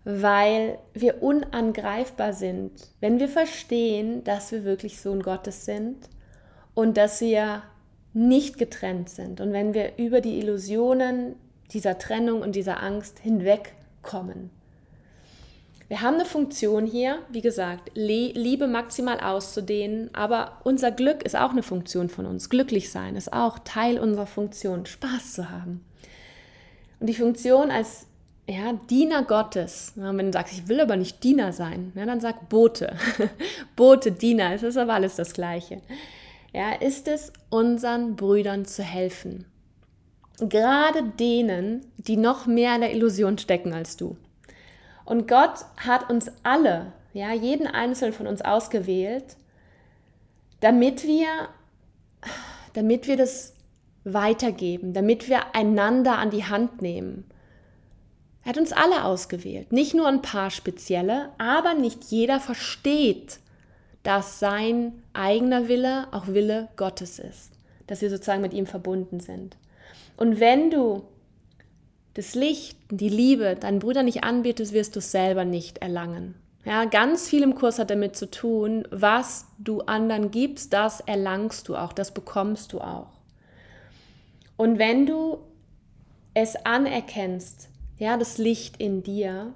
weil 0.05 0.79
wir 0.95 1.23
unangreifbar 1.23 2.33
sind, 2.33 2.73
wenn 3.01 3.19
wir 3.21 3.29
verstehen, 3.29 4.25
dass 4.25 4.53
wir 4.53 4.65
wirklich 4.65 5.01
Sohn 5.01 5.23
Gottes 5.23 5.65
sind 5.65 6.09
und 6.75 6.97
dass 6.97 7.21
wir 7.21 7.63
nicht 8.13 8.59
getrennt 8.59 9.11
sind. 9.11 9.41
Und 9.41 9.53
wenn 9.53 9.75
wir 9.75 9.99
über 9.99 10.21
die 10.21 10.39
Illusionen 10.39 11.37
dieser 11.73 11.99
Trennung 11.99 12.43
und 12.43 12.55
dieser 12.57 12.83
Angst 12.83 13.19
hinwegkommen. 13.21 14.51
Wir 15.91 16.03
haben 16.03 16.15
eine 16.15 16.25
Funktion 16.25 16.87
hier, 16.87 17.19
wie 17.31 17.41
gesagt, 17.41 17.91
Liebe 17.95 18.69
maximal 18.69 19.19
auszudehnen, 19.19 20.09
aber 20.15 20.61
unser 20.63 20.93
Glück 20.93 21.25
ist 21.25 21.35
auch 21.35 21.51
eine 21.51 21.65
Funktion 21.65 22.09
von 22.09 22.27
uns. 22.27 22.49
Glücklich 22.49 22.93
sein 22.93 23.17
ist 23.17 23.33
auch 23.33 23.59
Teil 23.59 23.99
unserer 23.99 24.27
Funktion, 24.27 24.87
Spaß 24.87 25.33
zu 25.33 25.51
haben. 25.51 25.85
Und 27.01 27.09
die 27.09 27.15
Funktion 27.15 27.73
als 27.73 28.07
ja, 28.49 28.73
Diener 28.89 29.25
Gottes, 29.25 29.93
wenn 29.97 30.27
du 30.27 30.33
sagst, 30.33 30.55
ich 30.55 30.69
will 30.69 30.81
aber 30.81 30.97
nicht 30.97 31.25
Diener 31.25 31.53
sein, 31.53 31.93
ja, 31.97 32.07
dann 32.07 32.21
sag 32.21 32.49
Bote. 32.49 32.97
Bote, 33.77 34.13
Diener, 34.13 34.55
es 34.55 34.63
ist 34.63 34.77
aber 34.77 34.95
alles 34.95 35.17
das 35.17 35.33
Gleiche. 35.33 35.81
Ja, 36.53 36.73
ist 36.73 37.09
es, 37.09 37.33
unseren 37.49 38.15
Brüdern 38.15 38.65
zu 38.65 38.85
helfen. 38.85 39.47
Gerade 40.49 41.03
denen, 41.03 41.87
die 41.99 42.17
noch 42.17 42.47
mehr 42.47 42.75
in 42.75 42.81
der 42.81 42.95
Illusion 42.95 43.39
stecken 43.39 43.73
als 43.73 43.97
du. 43.97 44.17
Und 45.05 45.29
Gott 45.29 45.65
hat 45.77 46.09
uns 46.09 46.31
alle, 46.43 46.93
ja, 47.13 47.33
jeden 47.33 47.67
einzelnen 47.67 48.13
von 48.13 48.27
uns 48.27 48.43
ausgewählt, 48.43 49.37
damit 50.61 51.05
wir, 51.05 51.27
damit 52.75 53.07
wir 53.09 53.17
das 53.17 53.55
weitergeben, 54.05 54.93
damit 54.93 55.29
wir 55.29 55.55
einander 55.55 56.19
an 56.19 56.31
die 56.31 56.45
Hand 56.45 56.81
nehmen. 56.81 57.25
Er 58.45 58.51
hat 58.51 58.59
uns 58.59 58.73
alle 58.73 59.05
ausgewählt, 59.05 59.73
nicht 59.73 59.95
nur 59.95 60.07
ein 60.07 60.23
paar 60.23 60.51
spezielle, 60.51 61.31
aber 61.39 61.75
nicht 61.75 62.05
jeder 62.05 62.41
versteht, 62.41 63.41
dass 64.03 64.39
sein 64.39 65.03
eigener 65.13 65.69
Wille 65.69 66.07
auch 66.13 66.27
Wille 66.29 66.69
Gottes 66.77 67.19
ist, 67.19 67.53
dass 67.87 68.01
wir 68.01 68.09
sozusagen 68.09 68.41
mit 68.41 68.55
ihm 68.55 68.67
verbunden 68.67 69.21
sind. 69.21 69.57
Und 70.21 70.39
wenn 70.39 70.71
du 70.71 71.03
das 72.13 72.35
Licht, 72.35 72.77
die 72.91 73.09
Liebe 73.09 73.57
deinen 73.57 73.79
Brüdern 73.79 74.05
nicht 74.05 74.23
anbietest, 74.23 74.75
wirst 74.75 74.95
du 74.95 74.99
es 74.99 75.11
selber 75.11 75.47
nicht 75.47 75.79
erlangen. 75.79 76.35
Ja, 76.67 76.85
ganz 76.85 77.27
viel 77.27 77.43
im 77.43 77.55
Kurs 77.55 77.79
hat 77.79 77.89
damit 77.89 78.17
zu 78.17 78.31
tun, 78.31 78.87
was 78.91 79.47
du 79.59 79.81
anderen 79.81 80.31
gibst, 80.31 80.75
das 80.75 81.01
erlangst 81.01 81.69
du 81.69 81.75
auch, 81.75 81.95
das 81.95 82.13
bekommst 82.13 82.75
du 82.75 82.83
auch. 82.83 83.09
Und 84.59 84.79
wenn 84.79 85.07
du 85.07 85.39
es 86.35 86.55
anerkennst, 86.67 87.71
ja, 87.97 88.19
das 88.19 88.37
Licht 88.37 88.77
in 88.77 89.03
dir, 89.03 89.55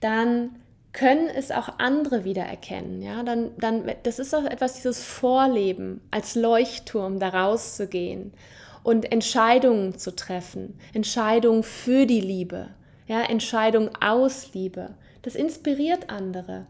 dann 0.00 0.50
können 0.92 1.28
es 1.28 1.50
auch 1.50 1.78
andere 1.78 2.24
wieder 2.24 2.42
erkennen. 2.42 3.00
Ja, 3.00 3.22
dann, 3.22 3.52
dann, 3.56 3.90
das 4.02 4.18
ist 4.18 4.34
auch 4.34 4.44
etwas, 4.44 4.74
dieses 4.74 5.02
Vorleben, 5.02 6.02
als 6.10 6.34
Leuchtturm 6.34 7.18
da 7.18 7.30
rauszugehen 7.30 8.34
und 8.82 9.10
Entscheidungen 9.10 9.98
zu 9.98 10.14
treffen. 10.14 10.78
Entscheidungen 10.94 11.62
für 11.62 12.06
die 12.06 12.20
Liebe. 12.20 12.68
Ja, 13.06 13.22
Entscheidungen 13.22 13.90
aus 14.00 14.54
Liebe. 14.54 14.94
Das 15.22 15.34
inspiriert 15.34 16.10
andere. 16.10 16.66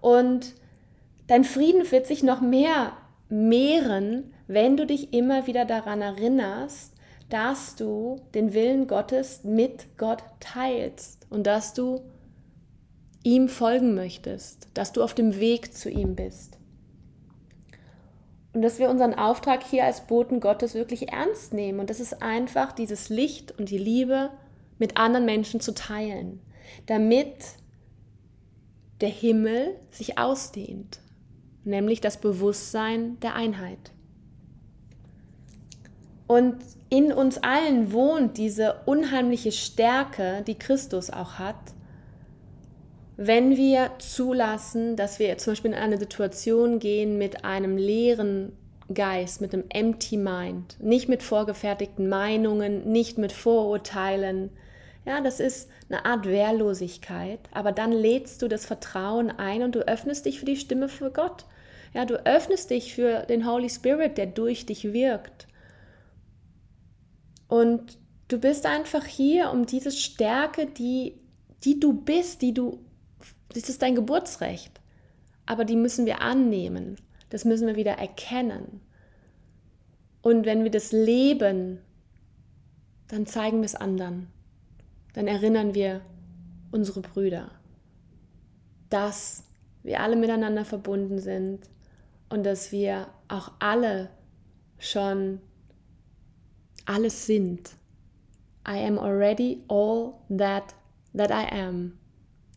Und 0.00 0.54
dein 1.26 1.44
Frieden 1.44 1.90
wird 1.90 2.06
sich 2.06 2.22
noch 2.22 2.40
mehr 2.40 2.92
mehren, 3.28 4.32
wenn 4.46 4.76
du 4.76 4.86
dich 4.86 5.12
immer 5.12 5.46
wieder 5.46 5.64
daran 5.64 6.00
erinnerst, 6.00 6.94
dass 7.28 7.76
du 7.76 8.20
den 8.34 8.52
Willen 8.54 8.88
Gottes 8.88 9.44
mit 9.44 9.96
Gott 9.96 10.22
teilst 10.40 11.26
und 11.30 11.46
dass 11.46 11.74
du 11.74 12.00
ihm 13.22 13.48
folgen 13.48 13.94
möchtest, 13.94 14.68
dass 14.74 14.92
du 14.92 15.02
auf 15.02 15.14
dem 15.14 15.38
Weg 15.38 15.74
zu 15.74 15.90
ihm 15.90 16.16
bist. 16.16 16.59
Und 18.52 18.62
dass 18.62 18.78
wir 18.78 18.90
unseren 18.90 19.14
Auftrag 19.14 19.62
hier 19.62 19.84
als 19.84 20.06
Boten 20.06 20.40
Gottes 20.40 20.74
wirklich 20.74 21.12
ernst 21.12 21.54
nehmen. 21.54 21.78
Und 21.78 21.88
das 21.88 22.00
ist 22.00 22.22
einfach 22.22 22.72
dieses 22.72 23.08
Licht 23.08 23.56
und 23.58 23.70
die 23.70 23.78
Liebe 23.78 24.30
mit 24.78 24.96
anderen 24.96 25.24
Menschen 25.24 25.60
zu 25.60 25.72
teilen, 25.72 26.40
damit 26.86 27.36
der 29.00 29.08
Himmel 29.08 29.76
sich 29.90 30.18
ausdehnt, 30.18 31.00
nämlich 31.64 32.00
das 32.00 32.20
Bewusstsein 32.20 33.20
der 33.20 33.34
Einheit. 33.34 33.92
Und 36.26 36.56
in 36.90 37.12
uns 37.12 37.38
allen 37.38 37.92
wohnt 37.92 38.36
diese 38.36 38.82
unheimliche 38.86 39.52
Stärke, 39.52 40.42
die 40.46 40.54
Christus 40.54 41.10
auch 41.10 41.38
hat, 41.38 41.56
wenn 43.22 43.58
wir 43.58 43.90
zulassen, 43.98 44.96
dass 44.96 45.18
wir 45.18 45.36
zum 45.36 45.50
Beispiel 45.50 45.72
in 45.72 45.76
eine 45.76 45.98
Situation 45.98 46.78
gehen 46.78 47.18
mit 47.18 47.44
einem 47.44 47.76
leeren 47.76 48.56
Geist, 48.94 49.42
mit 49.42 49.52
einem 49.52 49.64
empty 49.68 50.16
mind, 50.16 50.78
nicht 50.80 51.10
mit 51.10 51.22
vorgefertigten 51.22 52.08
Meinungen, 52.08 52.90
nicht 52.90 53.18
mit 53.18 53.32
Vorurteilen. 53.32 54.48
Ja, 55.04 55.20
das 55.20 55.38
ist 55.38 55.68
eine 55.90 56.06
Art 56.06 56.26
Wehrlosigkeit, 56.26 57.40
aber 57.52 57.72
dann 57.72 57.92
lädst 57.92 58.40
du 58.40 58.48
das 58.48 58.64
Vertrauen 58.64 59.30
ein 59.30 59.64
und 59.64 59.74
du 59.74 59.86
öffnest 59.86 60.24
dich 60.24 60.40
für 60.40 60.46
die 60.46 60.56
Stimme 60.56 60.88
für 60.88 61.10
Gott. 61.10 61.44
Ja, 61.92 62.06
du 62.06 62.24
öffnest 62.24 62.70
dich 62.70 62.94
für 62.94 63.26
den 63.26 63.46
Holy 63.46 63.68
Spirit, 63.68 64.16
der 64.16 64.28
durch 64.28 64.64
dich 64.64 64.94
wirkt. 64.94 65.46
Und 67.48 67.98
du 68.28 68.38
bist 68.38 68.64
einfach 68.64 69.04
hier, 69.04 69.50
um 69.50 69.66
diese 69.66 69.90
Stärke, 69.90 70.64
die, 70.64 71.20
die 71.64 71.78
du 71.78 71.92
bist, 71.92 72.40
die 72.40 72.54
du, 72.54 72.78
das 73.54 73.68
ist 73.68 73.82
dein 73.82 73.94
Geburtsrecht. 73.94 74.80
Aber 75.46 75.64
die 75.64 75.76
müssen 75.76 76.06
wir 76.06 76.20
annehmen. 76.20 76.96
Das 77.30 77.44
müssen 77.44 77.66
wir 77.66 77.76
wieder 77.76 77.92
erkennen. 77.92 78.80
Und 80.22 80.46
wenn 80.46 80.64
wir 80.64 80.70
das 80.70 80.92
leben, 80.92 81.80
dann 83.08 83.26
zeigen 83.26 83.58
wir 83.58 83.66
es 83.66 83.74
anderen. 83.74 84.28
Dann 85.14 85.26
erinnern 85.26 85.74
wir 85.74 86.02
unsere 86.70 87.00
Brüder, 87.00 87.50
dass 88.90 89.44
wir 89.82 90.00
alle 90.00 90.16
miteinander 90.16 90.64
verbunden 90.64 91.18
sind 91.18 91.68
und 92.28 92.44
dass 92.44 92.70
wir 92.70 93.08
auch 93.28 93.52
alle 93.58 94.10
schon 94.78 95.40
alles 96.86 97.26
sind. 97.26 97.70
I 98.68 98.84
am 98.86 98.98
already 98.98 99.64
all 99.68 100.14
that 100.28 100.74
that 101.14 101.30
I 101.30 101.50
am. 101.50 101.99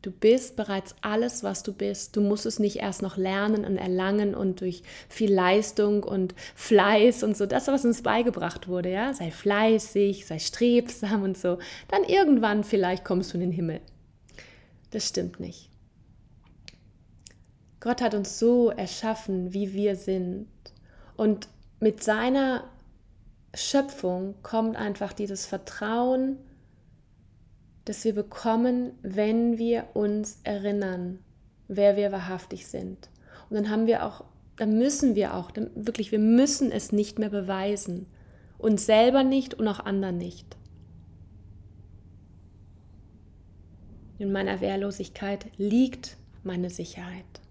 Du 0.03 0.11
bist 0.11 0.57
bereits 0.57 0.95
alles, 0.99 1.43
was 1.43 1.63
du 1.63 1.71
bist. 1.71 2.17
Du 2.17 2.21
musst 2.21 2.45
es 2.45 2.59
nicht 2.59 2.75
erst 2.75 3.01
noch 3.01 3.15
lernen 3.15 3.63
und 3.63 3.77
erlangen 3.77 4.35
und 4.35 4.59
durch 4.59 4.83
viel 5.07 5.33
Leistung 5.33 6.03
und 6.03 6.35
Fleiß 6.55 7.23
und 7.23 7.37
so, 7.37 7.45
das, 7.45 7.67
was 7.67 7.85
uns 7.85 8.03
beigebracht 8.03 8.67
wurde, 8.67 8.91
ja, 8.91 9.13
sei 9.13 9.31
fleißig, 9.31 10.25
sei 10.25 10.39
strebsam 10.39 11.23
und 11.23 11.37
so. 11.37 11.57
Dann 11.87 12.03
irgendwann 12.03 12.65
vielleicht 12.65 13.05
kommst 13.05 13.31
du 13.31 13.37
in 13.37 13.41
den 13.41 13.51
Himmel. 13.53 13.79
Das 14.91 15.07
stimmt 15.07 15.39
nicht. 15.39 15.69
Gott 17.79 18.01
hat 18.01 18.13
uns 18.13 18.39
so 18.39 18.71
erschaffen, 18.71 19.53
wie 19.53 19.71
wir 19.71 19.95
sind. 19.95 20.47
Und 21.15 21.47
mit 21.79 22.03
seiner 22.03 22.65
Schöpfung 23.53 24.35
kommt 24.43 24.75
einfach 24.75 25.13
dieses 25.13 25.45
Vertrauen, 25.45 26.39
das 27.85 28.03
wir 28.05 28.13
bekommen, 28.13 28.91
wenn 29.01 29.57
wir 29.57 29.87
uns 29.93 30.39
erinnern, 30.43 31.19
wer 31.67 31.97
wir 31.97 32.11
wahrhaftig 32.11 32.67
sind. 32.67 33.09
Und 33.49 33.55
dann 33.55 33.69
haben 33.69 33.87
wir 33.87 34.05
auch, 34.05 34.23
dann 34.57 34.77
müssen 34.77 35.15
wir 35.15 35.33
auch, 35.35 35.51
wirklich, 35.75 36.11
wir 36.11 36.19
müssen 36.19 36.71
es 36.71 36.91
nicht 36.91 37.19
mehr 37.19 37.29
beweisen. 37.29 38.07
Uns 38.57 38.85
selber 38.85 39.23
nicht 39.23 39.53
und 39.53 39.67
auch 39.67 39.81
anderen 39.81 40.17
nicht. 40.17 40.57
In 44.17 44.31
meiner 44.31 44.61
Wehrlosigkeit 44.61 45.47
liegt 45.57 46.15
meine 46.43 46.69
Sicherheit. 46.69 47.42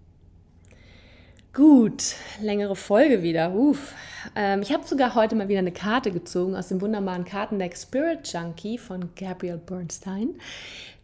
Gut, 1.53 2.15
längere 2.41 2.75
Folge 2.75 3.21
wieder. 3.21 3.53
Uff. 3.53 3.93
Ähm, 4.35 4.63
ich 4.63 4.73
habe 4.73 4.87
sogar 4.87 5.13
heute 5.13 5.35
mal 5.35 5.49
wieder 5.49 5.59
eine 5.59 5.71
Karte 5.71 6.09
gezogen 6.09 6.55
aus 6.55 6.69
dem 6.69 6.81
wunderbaren 6.81 7.25
Kartendeck 7.25 7.77
Spirit 7.77 8.27
Junkie 8.33 8.79
von 8.79 9.13
Gabrielle 9.13 9.59
Bernstein, 9.59 10.39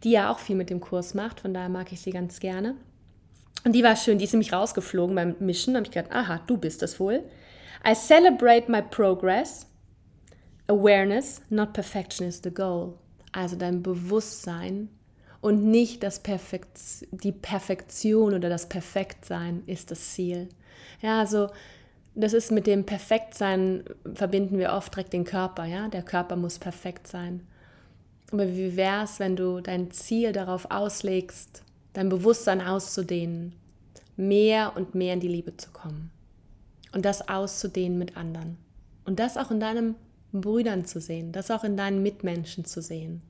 die 0.02 0.10
ja 0.10 0.28
auch 0.28 0.40
viel 0.40 0.56
mit 0.56 0.68
dem 0.68 0.80
Kurs 0.80 1.14
macht. 1.14 1.38
Von 1.38 1.54
daher 1.54 1.68
mag 1.68 1.92
ich 1.92 2.00
sie 2.00 2.10
ganz 2.10 2.40
gerne. 2.40 2.74
Und 3.64 3.74
die 3.74 3.84
war 3.84 3.94
schön, 3.94 4.18
die 4.18 4.24
ist 4.24 4.32
nämlich 4.32 4.52
rausgeflogen 4.52 5.14
beim 5.14 5.36
Mischen. 5.38 5.74
Da 5.74 5.78
habe 5.78 5.86
ich 5.86 5.94
gedacht, 5.94 6.12
aha, 6.12 6.40
du 6.48 6.56
bist 6.56 6.82
das 6.82 6.98
wohl. 6.98 7.22
I 7.86 7.94
celebrate 7.94 8.68
my 8.68 8.82
progress. 8.82 9.68
Awareness, 10.66 11.42
not 11.48 11.72
perfection 11.74 12.26
is 12.26 12.40
the 12.42 12.50
goal. 12.50 12.94
Also 13.30 13.54
dein 13.54 13.84
Bewusstsein 13.84 14.88
und 15.40 15.64
nicht 15.64 16.02
das 16.02 16.20
Perfekt, 16.20 16.78
die 17.10 17.32
Perfektion 17.32 18.34
oder 18.34 18.48
das 18.48 18.68
Perfektsein 18.68 19.62
ist 19.66 19.90
das 19.90 20.12
Ziel. 20.12 20.48
Ja, 21.00 21.20
also 21.20 21.48
das 22.14 22.32
ist 22.32 22.50
mit 22.50 22.66
dem 22.66 22.84
Perfektsein 22.84 23.84
verbinden 24.14 24.58
wir 24.58 24.72
oft 24.72 24.94
direkt 24.94 25.12
den 25.12 25.24
Körper, 25.24 25.64
ja, 25.64 25.88
der 25.88 26.02
Körper 26.02 26.36
muss 26.36 26.58
perfekt 26.58 27.06
sein. 27.06 27.46
Aber 28.32 28.48
wie 28.48 28.76
wäre 28.76 29.04
es, 29.04 29.18
wenn 29.18 29.36
du 29.36 29.60
dein 29.60 29.90
Ziel 29.90 30.32
darauf 30.32 30.70
auslegst, 30.70 31.62
dein 31.94 32.08
Bewusstsein 32.08 32.60
auszudehnen, 32.60 33.54
mehr 34.16 34.76
und 34.76 34.94
mehr 34.94 35.14
in 35.14 35.20
die 35.20 35.28
Liebe 35.28 35.56
zu 35.56 35.70
kommen 35.70 36.10
und 36.92 37.04
das 37.04 37.28
auszudehnen 37.28 37.98
mit 37.98 38.16
anderen 38.16 38.58
und 39.04 39.18
das 39.18 39.36
auch 39.36 39.50
in 39.50 39.60
deinen 39.60 39.94
Brüdern 40.32 40.84
zu 40.84 41.00
sehen, 41.00 41.32
das 41.32 41.50
auch 41.50 41.64
in 41.64 41.76
deinen 41.76 42.02
Mitmenschen 42.02 42.64
zu 42.64 42.82
sehen 42.82 43.22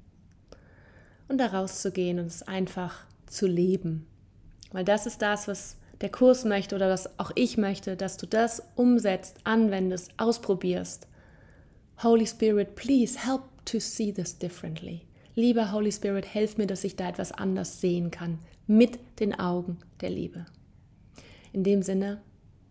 und 1.31 1.39
da 1.39 1.47
rauszugehen 1.47 2.19
und 2.19 2.27
es 2.27 2.43
einfach 2.43 3.07
zu 3.27 3.47
leben. 3.47 4.07
Weil 4.73 4.85
das 4.85 5.07
ist 5.07 5.23
das, 5.23 5.49
was 5.49 5.77
der 6.01 6.11
Kurs 6.11 6.45
möchte 6.45 6.75
oder 6.75 6.91
was 6.91 7.19
auch 7.19 7.31
ich 7.35 7.57
möchte, 7.57 7.97
dass 7.97 8.17
du 8.17 8.27
das 8.27 8.63
umsetzt, 8.75 9.39
anwendest, 9.45 10.11
ausprobierst. 10.17 11.07
Holy 12.03 12.27
Spirit, 12.27 12.75
please 12.75 13.19
help 13.19 13.43
to 13.65 13.79
see 13.79 14.13
this 14.13 14.37
differently. 14.37 15.03
Lieber 15.35 15.73
Holy 15.73 15.93
Spirit, 15.93 16.27
helf 16.27 16.59
mir, 16.59 16.67
dass 16.67 16.85
ich 16.85 16.97
da 16.97 17.09
etwas 17.09 17.33
anders 17.33 17.81
sehen 17.81 18.11
kann, 18.11 18.39
mit 18.67 18.99
den 19.21 19.39
Augen 19.39 19.79
der 20.01 20.11
Liebe. 20.11 20.47
In 21.53 21.63
dem 21.63 21.83
Sinne, 21.83 22.21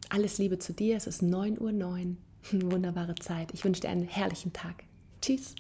alles 0.09 0.37
Liebe 0.37 0.59
zu 0.59 0.73
dir. 0.73 0.97
Es 0.97 1.07
ist 1.07 1.21
9.09 1.21 1.59
Uhr. 1.59 1.71
9. 1.71 2.17
Wunderbare 2.71 3.15
Zeit. 3.15 3.53
Ich 3.53 3.63
wünsche 3.63 3.81
dir 3.81 3.89
einen 3.89 4.07
herrlichen 4.07 4.51
Tag. 4.51 4.83
Tschüss. 5.21 5.55